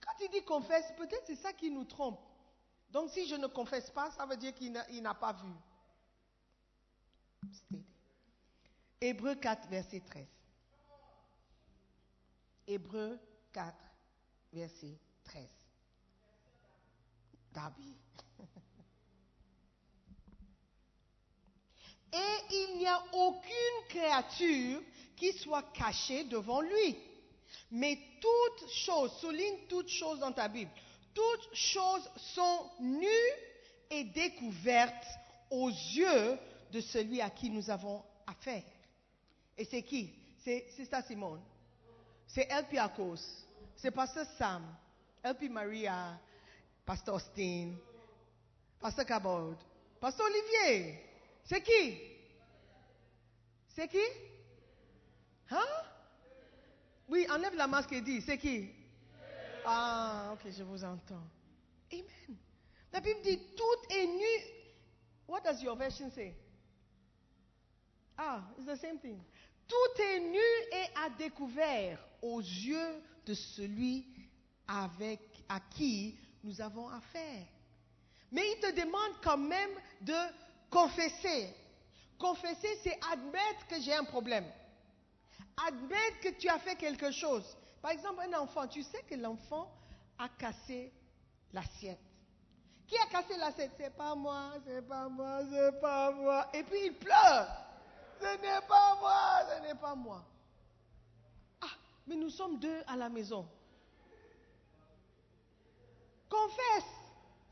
[0.00, 2.20] Quand il dit confesse, peut-être c'est ça qui nous trompe.
[2.90, 5.52] Donc si je ne confesse pas, ça veut dire qu'il n'a- pas vu.
[9.00, 10.26] Hébreu 4, verset 13.
[12.66, 13.18] Hébreu
[13.52, 13.74] 4,
[14.52, 15.42] verset 13.
[17.54, 17.96] Darby.
[22.12, 24.82] Et il n'y a aucune créature
[25.16, 26.96] qui soit cachée devant lui.
[27.70, 30.70] Mais toutes choses, souligne toutes choses dans ta Bible,
[31.14, 33.06] toutes choses sont nues
[33.90, 35.06] et découvertes
[35.50, 36.38] aux yeux
[36.70, 38.62] de celui à qui nous avons affaire.
[39.56, 40.12] Et c'est qui?
[40.44, 41.42] C'est Sister Simone.
[42.26, 43.20] C'est LP Akos.
[43.76, 44.62] C'est Pasteur Sam.
[45.24, 46.18] LP Maria.
[46.84, 47.74] Pasteur Austin.
[48.80, 49.54] Pasteur Cabot.
[50.00, 50.98] Pasteur Olivier.
[51.44, 51.98] C'est qui?
[53.68, 54.04] C'est qui?
[55.50, 55.66] Hein?
[57.08, 58.70] Oui, enlève la masque et dis, c'est qui?
[59.64, 61.22] Ah, ok, je vous entends.
[61.92, 62.36] Amen.
[62.92, 64.52] La Bible dit, tout est nu.
[65.28, 66.34] What does your version say?
[68.18, 69.18] Ah, it's the same thing.
[69.66, 70.38] Tout est nu
[70.72, 74.06] et à découvert aux yeux de celui
[74.66, 77.46] avec, à qui nous avons affaire.
[78.30, 80.16] Mais il te demande quand même de
[80.70, 81.54] confesser.
[82.18, 84.46] Confesser, c'est admettre que j'ai un problème.
[85.66, 87.44] Admettre que tu as fait quelque chose.
[87.80, 89.70] Par exemple, un enfant, tu sais que l'enfant
[90.18, 90.92] a cassé
[91.52, 92.00] l'assiette.
[92.86, 93.72] Qui a cassé l'assiette?
[93.76, 96.48] C'est pas moi, c'est pas moi, c'est pas moi.
[96.54, 97.48] Et puis il pleure.
[98.20, 100.24] Ce n'est pas moi, ce n'est pas moi.
[102.06, 103.46] Mais nous sommes deux à la maison.
[106.28, 106.90] Confesse,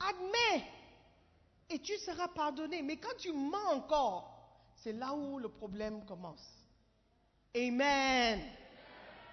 [0.00, 0.66] admets,
[1.68, 2.82] et tu seras pardonné.
[2.82, 4.30] Mais quand tu mens encore,
[4.76, 6.46] c'est là où le problème commence.
[7.54, 8.40] Amen.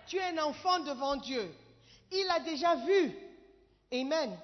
[0.05, 1.53] Tu es un enfant devant Dieu.
[2.11, 3.15] Il a déjà vu.
[3.91, 4.37] Amen.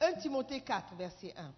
[0.00, 1.54] 1 Timothée 4, verset 1.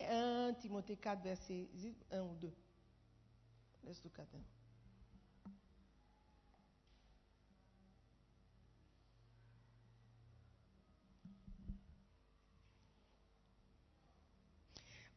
[0.00, 1.68] 1 Timothée 4, verset
[2.12, 2.52] 1 ou 2.
[3.84, 4.44] Let's look at them.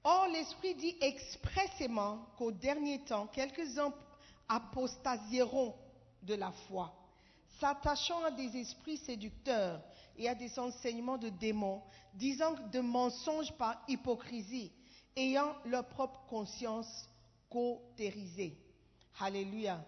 [0.04, 3.94] Or, l'Esprit dit expressément qu'au dernier temps, quelques-uns
[4.50, 5.74] apostasieront
[6.24, 6.94] de la foi,
[7.60, 9.82] s'attachant à des esprits séducteurs
[10.18, 11.82] et à des enseignements de démons,
[12.16, 14.72] disant de mensonges par hypocrisie,
[15.16, 17.08] ayant leur propre conscience
[17.50, 18.58] cautérisée.
[19.22, 19.86] Alléluia.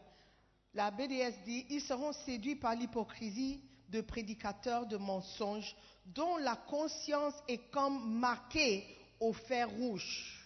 [0.74, 5.76] La BDS dit, ils seront séduits par l'hypocrisie de prédicateurs de mensonges
[6.06, 8.86] dont la conscience est comme marquée
[9.20, 10.46] au fer rouge.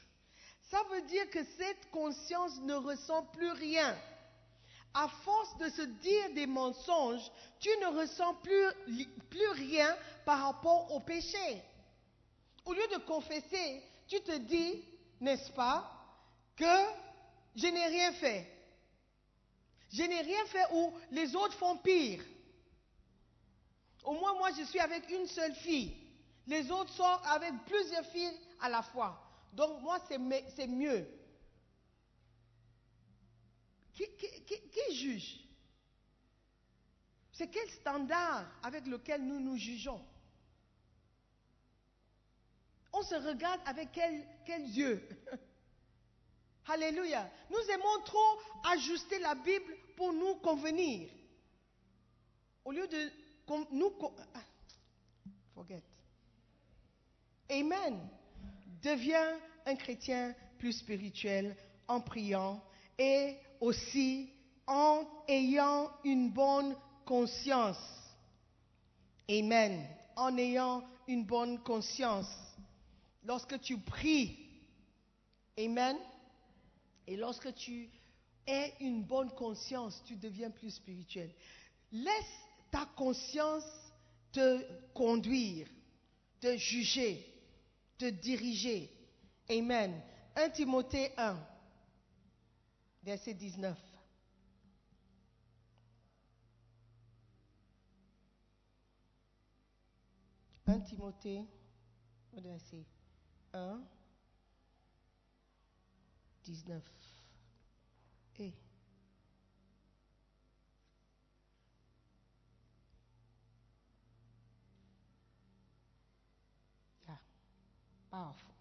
[0.69, 3.97] Ça veut dire que cette conscience ne ressent plus rien.
[4.93, 9.95] À force de se dire des mensonges, tu ne ressens plus, rien
[10.25, 11.63] par rapport au péché.
[12.65, 14.83] Au lieu de confesser, tu te dis,
[15.21, 15.91] n'est-ce pas,
[16.55, 16.65] que
[17.55, 18.47] je n'ai rien fait.
[19.91, 22.23] Je n'ai rien fait où les autres font pire.
[24.03, 25.95] Au moins, moi, je suis avec une seule fille.
[26.47, 29.21] Les autres sont avec plusieurs filles à la fois.
[29.53, 31.07] Donc, moi, c'est mieux.
[33.93, 35.39] Qui, juge?
[37.33, 40.03] C'est quel standard avec lequel nous nous jugeons?
[42.93, 45.07] On se regarde avec quels quel yeux?
[46.67, 47.29] Alléluia.
[47.49, 48.41] Nous aimons trop
[48.71, 51.09] ajuster la Bible pour nous convenir.
[52.63, 53.11] Au lieu de
[53.71, 53.91] nous...
[55.55, 55.83] Forget.
[57.49, 58.09] Amen.
[58.81, 61.55] Deviens un chrétien plus spirituel
[61.87, 62.63] en priant
[62.97, 64.31] et aussi
[64.67, 66.75] en ayant une bonne
[67.05, 67.77] conscience.
[69.29, 69.85] Amen.
[70.15, 72.29] En ayant une bonne conscience.
[73.23, 74.49] Lorsque tu pries,
[75.59, 75.97] Amen.
[77.05, 77.89] Et lorsque tu
[78.47, 81.29] aies une bonne conscience, tu deviens plus spirituel.
[81.91, 82.39] Laisse
[82.71, 83.65] ta conscience
[84.31, 84.61] te
[84.93, 85.67] conduire,
[86.39, 87.25] te juger,
[87.99, 88.89] te diriger.
[89.51, 90.01] Amen.
[90.35, 91.37] 1 Timothée 1,
[93.03, 93.77] verset 19.
[100.67, 101.45] Un Timothée,
[102.59, 102.85] say?
[103.53, 103.81] 1,
[106.43, 106.83] 19.
[108.37, 108.53] Hey.
[117.07, 117.15] Yeah.
[118.11, 118.53] Powerful.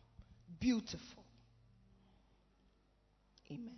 [0.60, 1.24] Beautiful.
[3.50, 3.76] Amen.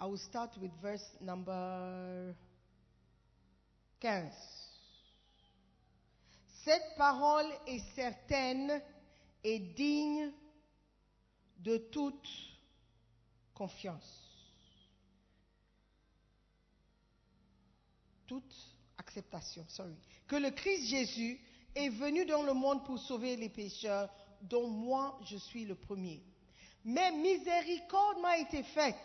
[0.00, 2.34] I will start with verse number
[4.00, 4.32] 15.
[6.64, 8.80] Cette parole est certaine
[9.42, 10.30] et digne
[11.58, 12.28] de toute
[13.54, 14.24] confiance.
[18.26, 18.54] Toute
[18.98, 19.96] acceptation, sorry.
[20.26, 21.40] Que le Christ Jésus
[21.74, 24.10] est venu dans le monde pour sauver les pécheurs,
[24.42, 26.22] dont moi je suis le premier.
[26.84, 28.96] Mais miséricorde m'a été faite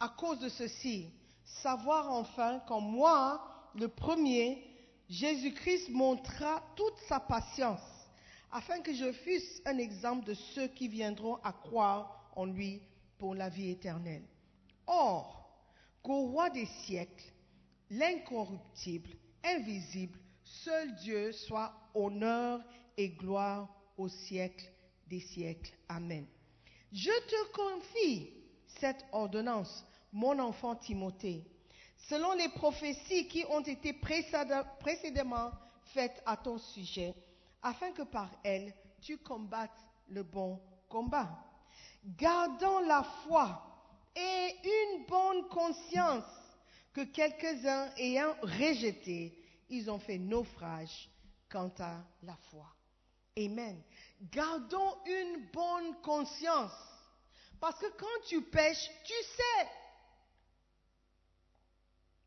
[0.00, 1.10] à cause de ceci,
[1.44, 3.42] savoir enfin qu'en moi,
[3.74, 4.64] le premier,
[5.08, 7.80] Jésus-Christ montra toute sa patience,
[8.52, 12.82] afin que je fusse un exemple de ceux qui viendront à croire en lui
[13.18, 14.24] pour la vie éternelle.
[14.86, 15.50] Or,
[16.02, 17.32] qu'au roi des siècles,
[17.90, 19.10] l'incorruptible,
[19.44, 22.60] invisible, seul Dieu soit honneur
[22.96, 23.68] et gloire
[23.98, 24.64] au siècle
[25.08, 25.72] des siècles.
[25.88, 26.26] Amen.
[26.92, 28.32] Je te confie
[28.66, 31.44] cette ordonnance, mon enfant Timothée,
[31.96, 35.50] selon les prophéties qui ont été précédemment
[35.92, 37.14] faites à ton sujet,
[37.62, 38.72] afin que par elles
[39.02, 41.44] tu combattes le bon combat.
[42.04, 43.62] Gardant la foi
[44.16, 46.24] et une bonne conscience
[46.92, 49.34] que quelques-uns ayant rejeté,
[49.68, 51.10] ils ont fait naufrage
[51.50, 52.77] quant à la foi.
[53.38, 53.80] Amen.
[54.32, 56.72] Gardons une bonne conscience.
[57.60, 59.68] Parce que quand tu pêches, tu sais.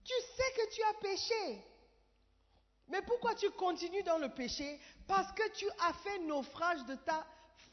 [0.04, 1.66] Tu sais que tu as péché.
[2.88, 4.80] Mais pourquoi tu continues dans le péché?
[5.08, 7.26] Parce que tu as fait naufrage de ta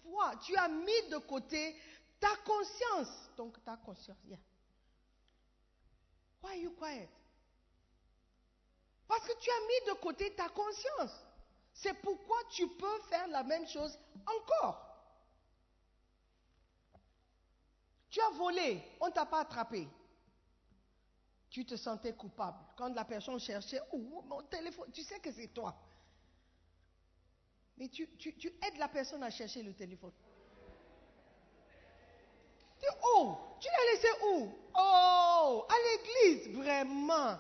[0.03, 0.36] foi.
[0.45, 1.76] Tu as mis de côté
[2.20, 3.30] ta conscience.
[3.36, 4.39] Donc ta conscience, yeah.
[6.43, 7.09] Why are you quiet?
[9.09, 11.27] Parce que tu as mis de côté ta conscience.
[11.80, 14.84] C'est pourquoi tu peux faire la même chose encore.
[18.10, 19.86] Tu as volé, on ne t'a pas attrapé.
[21.50, 22.58] Tu te sentais coupable.
[22.76, 25.76] Quand la personne cherchait, oh, mon téléphone, tu sais que c'est toi.
[27.76, 30.12] Mais tu, aides la personne à chercher le téléphone.
[32.80, 34.52] Tu, oh, tu l'as laissé où?
[34.76, 35.74] Oh, à
[36.26, 37.38] l'église, vraiment.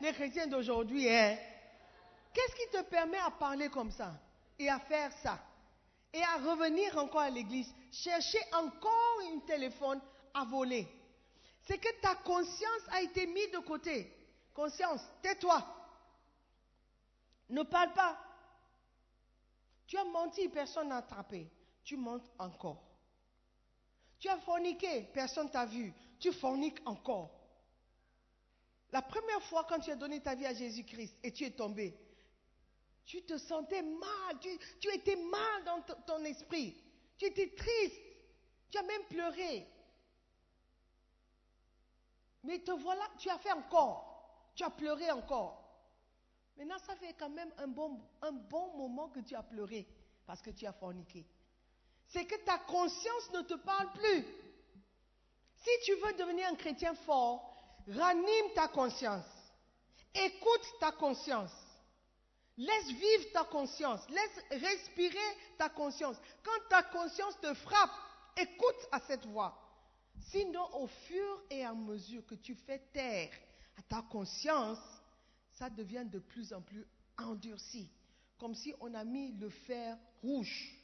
[0.00, 1.36] Les chrétiens d'aujourd'hui, hein.
[2.32, 4.12] Qu'est-ce qui te permet à parler comme ça
[4.58, 5.38] et à faire ça
[6.12, 10.00] et à revenir encore à l'église, chercher encore un téléphone
[10.34, 10.88] à voler?
[11.62, 14.12] C'est que ta conscience a été mise de côté.
[14.54, 15.64] Conscience, tais-toi.
[17.48, 18.18] Ne parle pas.
[19.86, 21.50] Tu as menti, personne n'a attrapé.
[21.82, 22.82] Tu mentes encore.
[24.20, 25.92] Tu as forniqué, personne t'a vu.
[26.18, 27.30] Tu forniques encore.
[28.92, 31.96] La première fois quand tu as donné ta vie à Jésus-Christ et tu es tombé,
[33.04, 36.76] tu te sentais mal, tu, étais mal dans ton esprit,
[37.18, 38.00] tu étais triste,
[38.70, 39.66] tu as même pleuré.
[42.44, 45.60] Mais te voilà, tu as fait encore, tu as pleuré encore.
[46.56, 49.86] Maintenant, ça fait quand même un bon, moment que tu as pleuré
[50.26, 51.26] parce que tu as forniqué.
[52.08, 54.24] C'est que ta conscience ne te parle plus.
[55.56, 57.56] Si tu veux devenir un chrétien fort,
[57.88, 59.24] ranime ta conscience.
[60.14, 61.52] Écoute ta conscience.
[62.56, 64.00] Laisse vivre ta conscience.
[64.08, 66.16] Laisse respirer ta conscience.
[66.42, 67.90] Quand ta conscience te frappe,
[68.36, 69.56] écoute à cette voix.
[70.28, 73.32] Sinon, au fur et à mesure que tu fais taire
[73.78, 74.78] à ta conscience,
[75.52, 76.86] ça devient de plus en plus
[77.18, 77.90] endurci.
[78.38, 80.74] Comme si on a mis le fer rouge.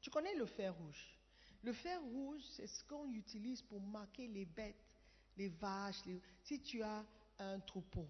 [0.00, 1.18] Tu connais le fer rouge?
[1.62, 4.84] Le fer rouge, c'est ce qu'on utilise pour marquer les bêtes,
[5.36, 6.02] les vaches.
[6.42, 7.04] Si tu as
[7.38, 8.06] un troupeau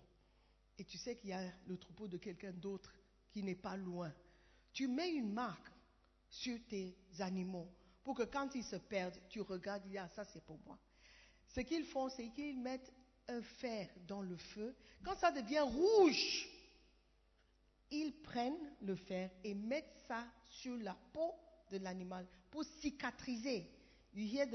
[0.79, 2.93] et tu sais qu'il y a le troupeau de quelqu'un d'autre
[3.31, 4.13] qui n'est pas loin.
[4.73, 5.71] Tu mets une marque
[6.29, 7.69] sur tes animaux
[8.03, 10.79] pour que quand ils se perdent, tu regardes, ah, ça c'est pour moi.
[11.49, 12.93] Ce qu'ils font, c'est qu'ils mettent
[13.29, 14.75] un fer dans le feu.
[15.03, 16.49] Quand ça devient rouge,
[17.91, 21.33] ils prennent le fer et mettent ça sur la peau
[21.71, 23.71] de l'animal pour cicatriser.
[24.15, 24.49] Ils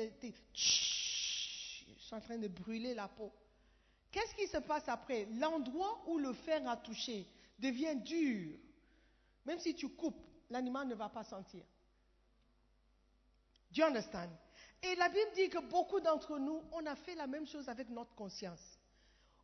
[2.00, 3.32] sont en train de brûler la peau.
[4.12, 7.28] Qu'est-ce qui se passe après L'endroit où le fer a touché
[7.60, 8.58] devient dur.
[9.46, 11.64] Même si tu coupes, l'animal ne va pas sentir.
[13.72, 14.30] Do you understand?
[14.82, 17.90] Et la Bible dit que beaucoup d'entre nous, on a fait la même chose avec
[17.90, 18.80] notre conscience.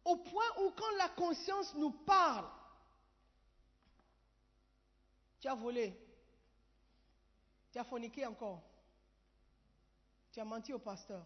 [0.03, 2.47] Au point où quand la conscience nous parle,
[5.39, 5.95] tu as volé,
[7.72, 8.63] tu as forniqué encore,
[10.32, 11.26] tu as menti au pasteur,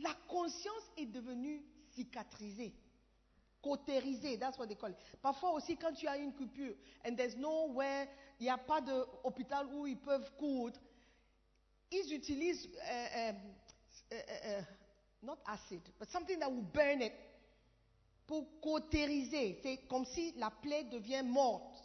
[0.00, 1.62] La conscience est devenue
[1.94, 2.72] cicatrisée,
[3.60, 4.96] cautérisée, that's what they call it.
[5.20, 6.74] Parfois aussi, quand tu as une coupure,
[7.04, 8.06] and there's nowhere,
[8.38, 10.78] il n'y a pas d'hôpital où ils peuvent coudre,
[11.90, 13.32] ils utilisent, euh, euh,
[14.12, 14.62] euh, euh,
[15.22, 17.12] not acid, but something that will burn it,
[18.26, 19.58] pour cautériser.
[19.62, 21.82] C'est comme si la plaie devient morte.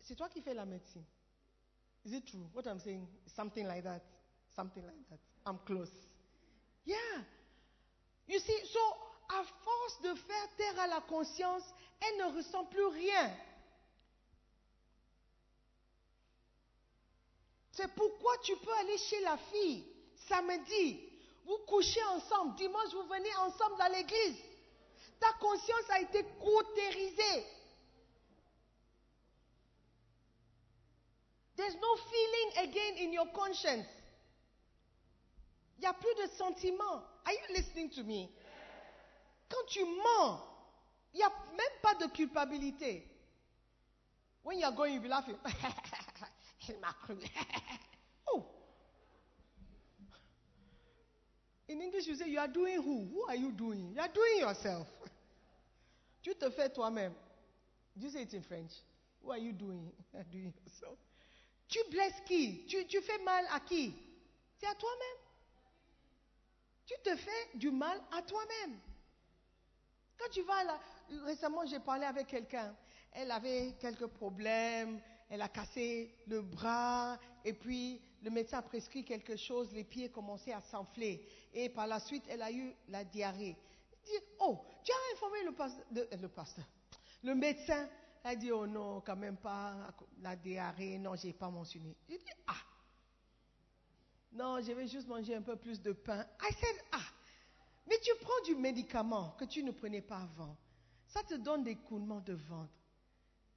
[0.00, 1.04] C'est toi qui fais la médecine.
[2.04, 2.46] Is it true?
[2.52, 4.02] What I'm saying, something like that.
[4.56, 5.20] Something like that.
[5.46, 5.90] I'm close.
[6.84, 6.96] Yeah.
[8.26, 8.80] You see, so,
[9.28, 11.64] à force de faire taire à la conscience,
[12.00, 13.30] elle ne ressent plus rien.
[17.72, 19.84] C'est pourquoi tu peux aller chez la fille
[20.28, 21.00] samedi,
[21.44, 24.36] vous couchez ensemble, dimanche vous venez ensemble à l'église.
[25.18, 27.46] Ta conscience a été cautérisée.
[31.56, 33.86] There's no feeling again in your conscience.
[35.82, 37.02] N'y a plus de sentiment.
[37.26, 38.30] Are you listening to me?
[39.48, 40.40] Quand tu mens,
[41.12, 43.04] il n'y a même pas de culpabilité.
[44.44, 45.36] When you are going, you'll be laughing.
[46.68, 47.16] Il m'a cru.
[48.32, 48.44] oh.
[51.68, 53.08] In English, you say, you are doing who?
[53.12, 53.92] Who are you doing?
[53.92, 54.86] You are doing yourself.
[56.22, 57.12] tu te fais toi-même.
[57.96, 58.70] You say it in French?
[59.24, 59.90] Who are you doing?
[60.12, 60.98] You are doing yourself.
[61.68, 62.66] Tu blesses qui?
[62.68, 63.92] Tu, tu fais mal à qui?
[64.60, 65.31] C'est à toi-même.
[66.92, 68.78] Tu te fais du mal à toi-même.
[70.18, 70.78] Quand tu vas là,
[71.24, 72.74] récemment j'ai parlé avec quelqu'un,
[73.12, 79.04] elle avait quelques problèmes, elle a cassé le bras, et puis le médecin a prescrit
[79.04, 83.04] quelque chose, les pieds commençaient à s'enfler, et par la suite elle a eu la
[83.04, 83.56] diarrhée.
[84.04, 85.84] Il dit, oh, tu as informé le pasteur,
[86.20, 86.64] le pasteur,
[87.24, 87.88] le médecin,
[88.22, 89.74] elle dit, oh non, quand même pas,
[90.20, 91.96] la diarrhée, non, j'ai pas mentionné.
[92.08, 92.54] Il dit, ah,
[94.32, 96.26] non, je vais juste manger un peu plus de pain.
[96.40, 96.98] I said, ah,
[97.86, 100.56] mais tu prends du médicament que tu ne prenais pas avant.
[101.06, 102.72] Ça te donne des coulements de ventre.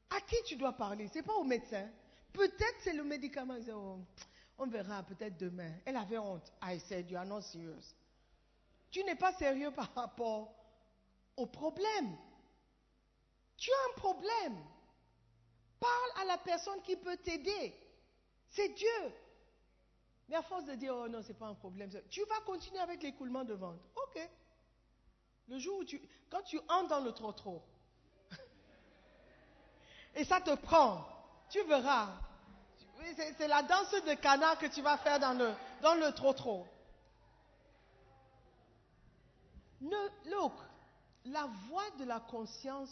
[0.10, 1.08] À qui tu dois parler?
[1.12, 1.90] C'est pas au médecin.
[2.34, 3.56] Peut-être c'est le médicament.
[3.74, 4.00] Oh,
[4.58, 5.72] on verra peut-être demain.
[5.86, 6.52] Elle avait honte.
[6.62, 7.96] I said, you are not serious.
[8.92, 10.54] Tu n'es pas sérieux par rapport
[11.38, 12.18] au problème.
[13.58, 14.58] Tu as un problème.
[15.80, 17.74] Parle à la personne qui peut t'aider.
[18.50, 19.14] C'est Dieu.
[20.28, 22.80] Mais à force de dire, oh non, ce n'est pas un problème, tu vas continuer
[22.80, 23.84] avec l'écoulement de ventre.
[23.96, 24.30] Ok.
[25.48, 26.02] Le jour où tu,
[26.32, 27.62] quand tu entres dans le trop-trop,
[30.16, 31.06] et ça te prend,
[31.50, 32.10] tu verras.
[33.38, 36.66] C'est la danse de canard que tu vas faire dans le, dans le trop-trop.
[39.82, 40.54] Look,
[41.26, 42.90] la voix de la conscience,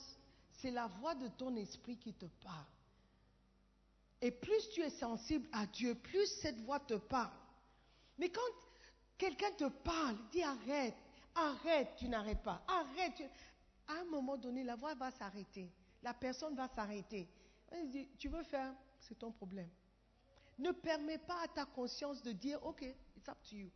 [0.62, 2.66] c'est la voix de ton esprit qui te parle.
[4.24, 7.38] Et plus tu es sensible à Dieu, plus cette voix te parle.
[8.18, 8.40] Mais quand
[9.18, 10.96] quelqu'un te parle, dis arrête,
[11.36, 13.22] arrête, tu n'arrêtes pas, arrête.
[13.86, 15.70] À un moment donné, la voix va s'arrêter.
[16.02, 17.28] La personne va s'arrêter.
[18.18, 19.70] tu veux faire, c'est ton problème.
[20.58, 22.82] Ne permets pas à ta conscience de dire, OK,
[23.18, 23.70] it's up to you.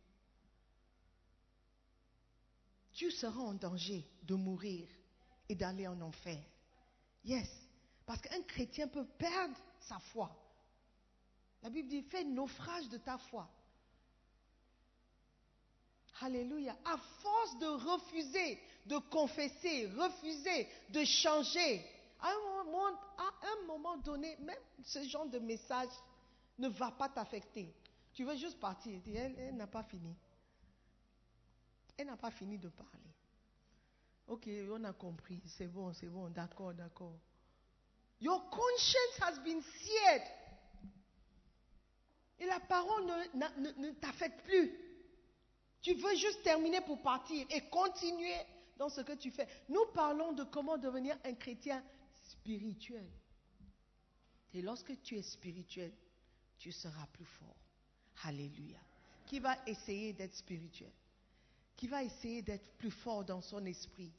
[2.94, 4.88] Tu seras en danger de mourir
[5.46, 6.42] et d'aller en enfer.
[7.22, 7.67] Yes.
[8.08, 10.34] Parce qu'un chrétien peut perdre sa foi.
[11.62, 13.46] La Bible dit, fais naufrage de ta foi.
[16.22, 16.74] Alléluia.
[16.86, 21.84] À force de refuser, de confesser, refuser, de changer,
[22.20, 25.90] à un moment, donné, même ce genre de message
[26.58, 27.74] ne va pas t'affecter.
[28.14, 29.02] Tu veux juste partir.
[29.06, 30.16] Elle n'a pas fini.
[31.98, 33.12] Elle n'a pas fini de parler.
[34.28, 35.42] Ok, on a compris.
[35.44, 36.30] C'est bon, c'est bon.
[36.30, 37.12] D'accord, d'accord.
[38.20, 40.22] Your conscience has been seared.
[42.40, 43.04] Et la parole
[43.34, 44.70] ne, t'affecte plus.
[45.80, 48.34] Tu veux juste terminer pour partir et continuer
[48.76, 49.46] dans ce que tu fais.
[49.68, 51.82] Nous parlons de comment devenir un chrétien
[52.30, 53.08] spirituel.
[54.54, 55.92] Et lorsque tu es spirituel,
[56.58, 57.56] tu seras plus fort.
[58.24, 58.78] Alléluia.
[59.26, 60.92] Qui va essayer d'être spirituel?
[61.76, 64.12] Qui va essayer d'être plus fort dans son esprit?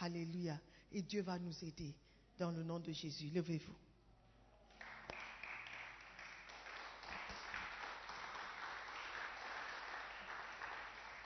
[0.00, 0.60] Alléluia.
[0.92, 1.94] Et Dieu va nous aider
[2.40, 3.28] dans le nom de Jésus.
[3.28, 3.74] Levez-vous.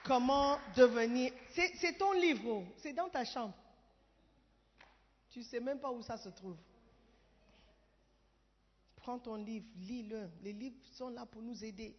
[0.03, 1.31] Comment devenir...
[1.53, 3.55] C'est ton livre, c'est dans ta chambre.
[5.29, 6.57] Tu ne sais même pas où ça se trouve.
[8.97, 10.29] Prends ton livre, lis-le.
[10.43, 11.95] Les livres sont là pour nous aider.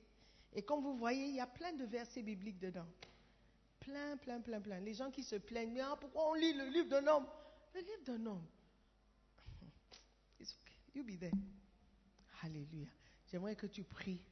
[0.52, 2.86] Et comme vous voyez, il y a plein de versets bibliques dedans.
[3.80, 4.78] Plein, plein, plein, plein.
[4.80, 7.26] Les gens qui se plaignent, mais ah, pourquoi on lit le livre d'un homme?
[7.74, 8.46] Le livre d'un homme.
[10.96, 11.30] You'll.
[12.42, 12.88] Alléluia.
[13.30, 14.22] J'aimerais que tu pries,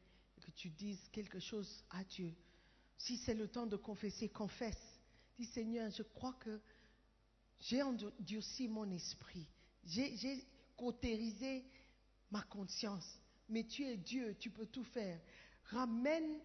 [0.40, 2.34] que tu dises quelque chose à Dieu
[2.96, 4.98] Si c'est le temps de confesser, confesse.
[5.36, 6.58] Dis Seigneur, je crois que
[7.60, 9.46] j'ai endurci mon esprit.
[9.84, 10.42] J'ai
[10.74, 11.64] cautérisé
[12.30, 13.20] ma conscience.
[13.50, 15.20] Mais tu es Dieu, tu peux tout faire.
[15.64, 16.40] Ramène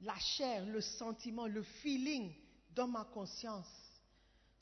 [0.00, 2.34] la chair, le sentiment, le feeling
[2.74, 3.83] dans ma conscience.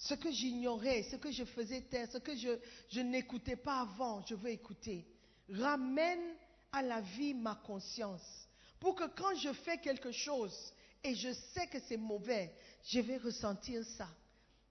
[0.03, 4.35] Ce que j'ignorais, ce que je faisais taire, ce que je, n'écoutais pas avant, je
[4.35, 5.07] veux écouter.
[5.49, 6.35] Ramène
[6.73, 8.49] à la vie ma conscience.
[8.81, 10.57] Pour que quand je fais quelque chose
[11.05, 14.09] et je sais que c'est mauvais, je vais ressentir ça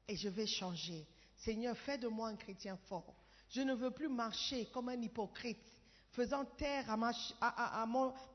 [0.06, 1.08] et je vais changer.
[1.38, 3.16] Seigneur, fais de moi un chrétien fort.
[3.52, 5.64] Je ne veux plus marcher comme un hypocrite,
[6.12, 7.86] faisant taire à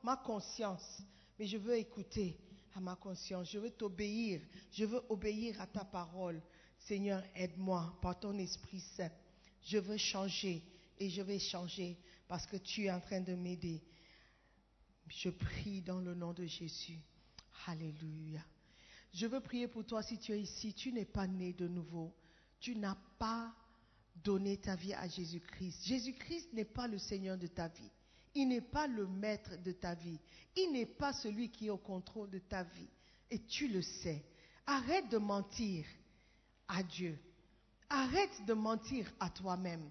[0.01, 0.99] ma conscience.
[1.37, 2.39] Mais je veux écouter
[2.75, 3.51] à ma conscience.
[3.51, 4.41] Je veux t'obéir.
[4.71, 6.41] Je veux obéir à ta parole.
[6.87, 9.11] Seigneur, aide-moi par ton Esprit Saint.
[9.65, 10.63] Je veux changer
[10.97, 11.97] et je vais changer
[12.29, 13.81] parce que tu es en train de m'aider.
[15.09, 16.99] Je prie dans le nom de Jésus.
[17.65, 18.39] Alléluia.
[19.13, 22.15] Je veux prier pour toi si tu es ici, tu n'es pas né de nouveau.
[22.59, 23.53] Tu n'as pas
[24.23, 25.85] donné ta vie à Jésus-Christ.
[25.85, 27.91] Jésus-Christ n'est pas le Seigneur de ta vie.
[28.33, 30.19] Il n'est pas le maître de ta vie.
[30.55, 32.89] Il n'est pas celui qui est au contrôle de ta vie.
[33.29, 34.23] Et tu le sais.
[34.65, 35.85] Arrête de mentir
[36.67, 37.19] à Dieu.
[37.89, 39.89] Arrête de mentir à toi-même.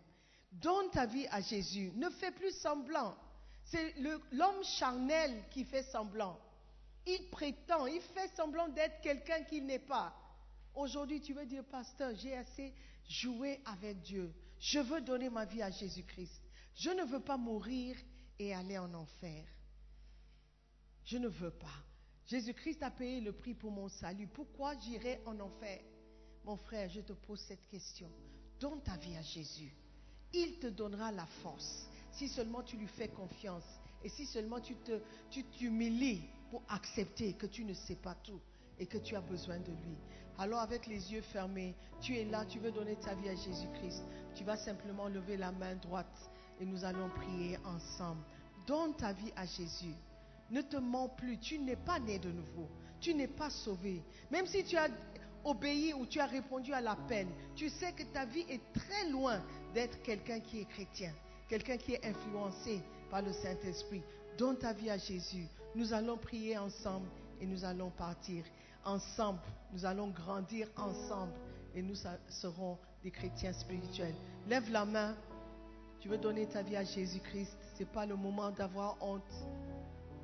[0.52, 1.92] Donne ta vie à Jésus.
[1.96, 3.16] Ne fais plus semblant.
[3.64, 3.94] C'est
[4.32, 6.38] l'homme charnel qui fait semblant.
[7.06, 10.14] Il prétend, il fait semblant d'être quelqu'un qu'il n'est pas.
[10.74, 12.74] Aujourd'hui, tu veux dire, pasteur, j'ai assez
[13.08, 14.32] joué avec Dieu.
[14.58, 16.42] Je veux donner ma vie à Jésus-Christ.
[16.74, 17.96] Je ne veux pas mourir
[18.38, 19.44] et aller en enfer.
[21.04, 21.84] Je ne veux pas.
[22.26, 24.26] Jésus-Christ a payé le prix pour mon salut.
[24.26, 25.80] Pourquoi j'irai en enfer?
[26.46, 28.08] Mon frère, je te pose cette question.
[28.60, 29.74] Donne ta vie à Jésus.
[30.32, 33.64] Il te donnera la force si seulement tu lui fais confiance
[34.04, 38.40] et si seulement tu te- tu t'humilies pour accepter que tu ne sais pas tout
[38.78, 39.96] et que tu as besoin de lui.
[40.38, 44.04] Alors avec les yeux fermés, tu es là, tu veux donner ta vie à Jésus-Christ.
[44.36, 46.30] Tu vas simplement lever la main droite
[46.60, 48.22] et nous allons prier ensemble.
[48.68, 49.94] Donne ta vie à Jésus.
[50.50, 52.68] Ne te mens plus, tu n'es pas né de nouveau,
[53.00, 54.00] tu n'es pas sauvé.
[54.30, 54.88] Même si tu as
[55.46, 59.40] obéi ou tu as répondu à l'appel, tu sais que ta vie est très loin
[59.72, 61.12] d'être quelqu'un qui est chrétien,
[61.48, 64.02] quelqu'un qui est influencé par le Saint-Esprit.
[64.36, 65.46] Donne ta vie à Jésus.
[65.74, 67.06] Nous allons prier ensemble
[67.40, 68.44] et nous allons partir
[68.84, 69.40] ensemble.
[69.72, 71.32] Nous allons grandir ensemble
[71.74, 71.94] et nous
[72.28, 74.14] serons des chrétiens spirituels.
[74.48, 75.14] Lève la main.
[76.00, 77.56] Tu veux donner ta vie à Jésus-Christ.
[77.74, 79.22] Ce n'est pas le moment d'avoir honte.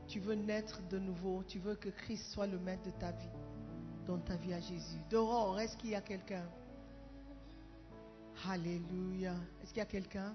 [0.09, 1.43] Tu veux naître de nouveau.
[1.49, 3.31] Tu veux que Christ soit le maître de ta vie.
[4.07, 4.99] Donne ta vie à Jésus.
[5.11, 6.45] Dehors, est-ce qu'il y a quelqu'un?
[8.51, 9.35] Alléluia.
[9.63, 10.35] Est-ce qu'il y a quelqu'un?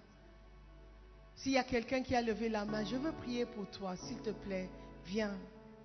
[1.35, 3.95] S'il y a quelqu'un qui a levé la main, je veux prier pour toi.
[3.95, 4.69] S'il te plaît,
[5.05, 5.35] viens.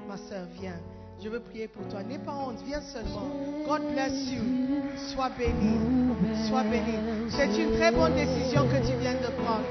[0.08, 0.80] Ma soeur, viens.
[1.22, 2.02] Je veux prier pour toi.
[2.02, 3.28] N'aie pas honte, viens seulement.
[3.66, 4.42] God bless you.
[5.12, 6.46] Sois béni.
[6.48, 7.30] Sois béni.
[7.30, 9.66] C'est une très bonne décision que tu viens de prendre.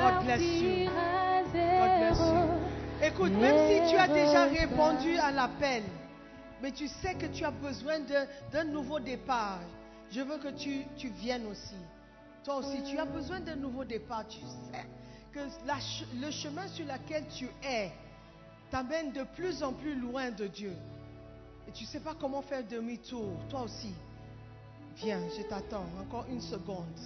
[0.00, 0.90] God bless you.
[3.06, 5.82] Écoute, même si tu as déjà répondu à l'appel,
[6.62, 7.98] mais tu sais que tu as besoin
[8.50, 9.60] d'un nouveau départ,
[10.10, 11.76] je veux que tu, tu viennes aussi.
[12.44, 14.26] Toi aussi, tu as besoin d'un nouveau départ.
[14.26, 14.86] Tu sais
[15.32, 15.76] que la
[16.18, 17.92] le chemin sur lequel tu es
[18.70, 20.72] t'amène de plus en plus loin de Dieu.
[21.68, 23.38] Et tu ne sais pas comment faire demi-tour.
[23.50, 23.92] Toi aussi,
[24.96, 25.86] viens, je t'attends.
[26.00, 26.98] Encore une seconde.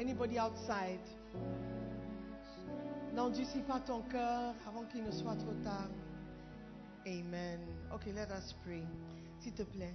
[0.00, 1.00] Anybody outside?
[3.14, 5.88] N'endurcis pas ton cœur avant qu'il ne soit trop tard.
[7.06, 7.60] Amen.
[7.92, 8.84] Ok, let us pray.
[9.40, 9.94] S'il te plaît,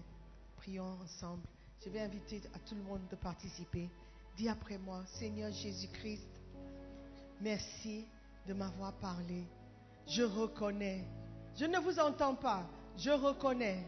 [0.58, 1.44] prions ensemble.
[1.84, 3.90] Je vais inviter à tout le monde de participer.
[4.36, 6.28] Dis après moi, Seigneur Jésus-Christ,
[7.40, 8.06] merci
[8.48, 9.46] de m'avoir parlé.
[10.08, 11.06] Je reconnais,
[11.56, 13.86] je ne vous entends pas, je reconnais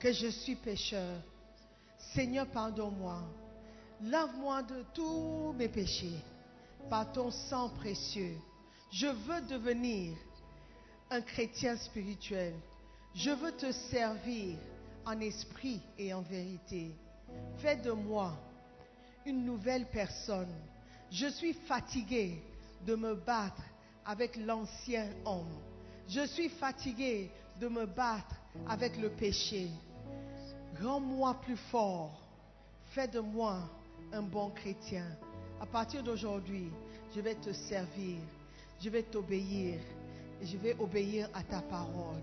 [0.00, 1.20] que je suis pécheur.
[2.14, 3.20] Seigneur, pardonne-moi.
[4.00, 6.22] Lave-moi de tous mes péchés
[6.88, 8.36] par ton sang précieux.
[8.90, 10.16] Je veux devenir
[11.10, 12.54] un chrétien spirituel.
[13.14, 14.56] Je veux te servir
[15.04, 16.94] en esprit et en vérité.
[17.58, 18.36] Fais de moi
[19.26, 20.54] une nouvelle personne.
[21.10, 22.42] Je suis fatigué
[22.86, 23.62] de me battre
[24.04, 25.58] avec l'ancien homme.
[26.08, 27.30] Je suis fatigué
[27.60, 28.34] de me battre
[28.66, 29.68] avec le péché.
[30.82, 32.22] Rends-moi plus fort.
[32.86, 33.58] Fais de moi
[34.12, 35.06] un bon chrétien.
[35.60, 36.70] À partir d'aujourd'hui,
[37.14, 38.18] je vais te servir.
[38.80, 39.78] Je vais t'obéir.
[40.42, 42.22] Je vais obéir à ta parole.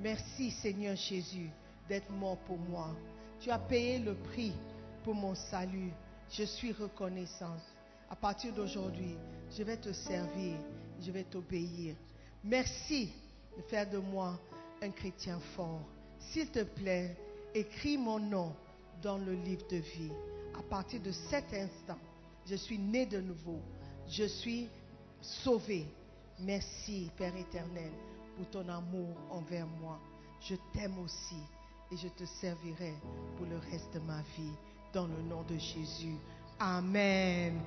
[0.00, 1.48] Merci Seigneur Jésus
[1.88, 2.88] d'être mort pour moi.
[3.40, 4.52] Tu as payé le prix
[5.04, 5.92] pour mon salut.
[6.30, 7.62] Je suis reconnaissante.
[8.10, 9.16] À partir d'aujourd'hui,
[9.56, 10.56] je vais te servir.
[11.00, 11.94] Je vais t'obéir.
[12.42, 13.12] Merci
[13.56, 14.38] de faire de moi
[14.82, 15.82] un chrétien fort.
[16.18, 17.16] S'il te plaît,
[17.54, 18.52] écris mon nom
[19.02, 20.12] dans le livre de vie.
[20.58, 21.98] À partir de cet instant,
[22.46, 23.60] je suis né de nouveau.
[24.08, 24.68] Je suis
[25.20, 25.86] sauvé.
[26.40, 27.92] Merci, Père éternel,
[28.36, 30.00] pour ton amour envers moi.
[30.40, 31.42] Je t'aime aussi
[31.90, 32.94] et je te servirai
[33.36, 34.52] pour le reste de ma vie.
[34.92, 36.16] Dans le nom de Jésus.
[36.58, 37.60] Amen.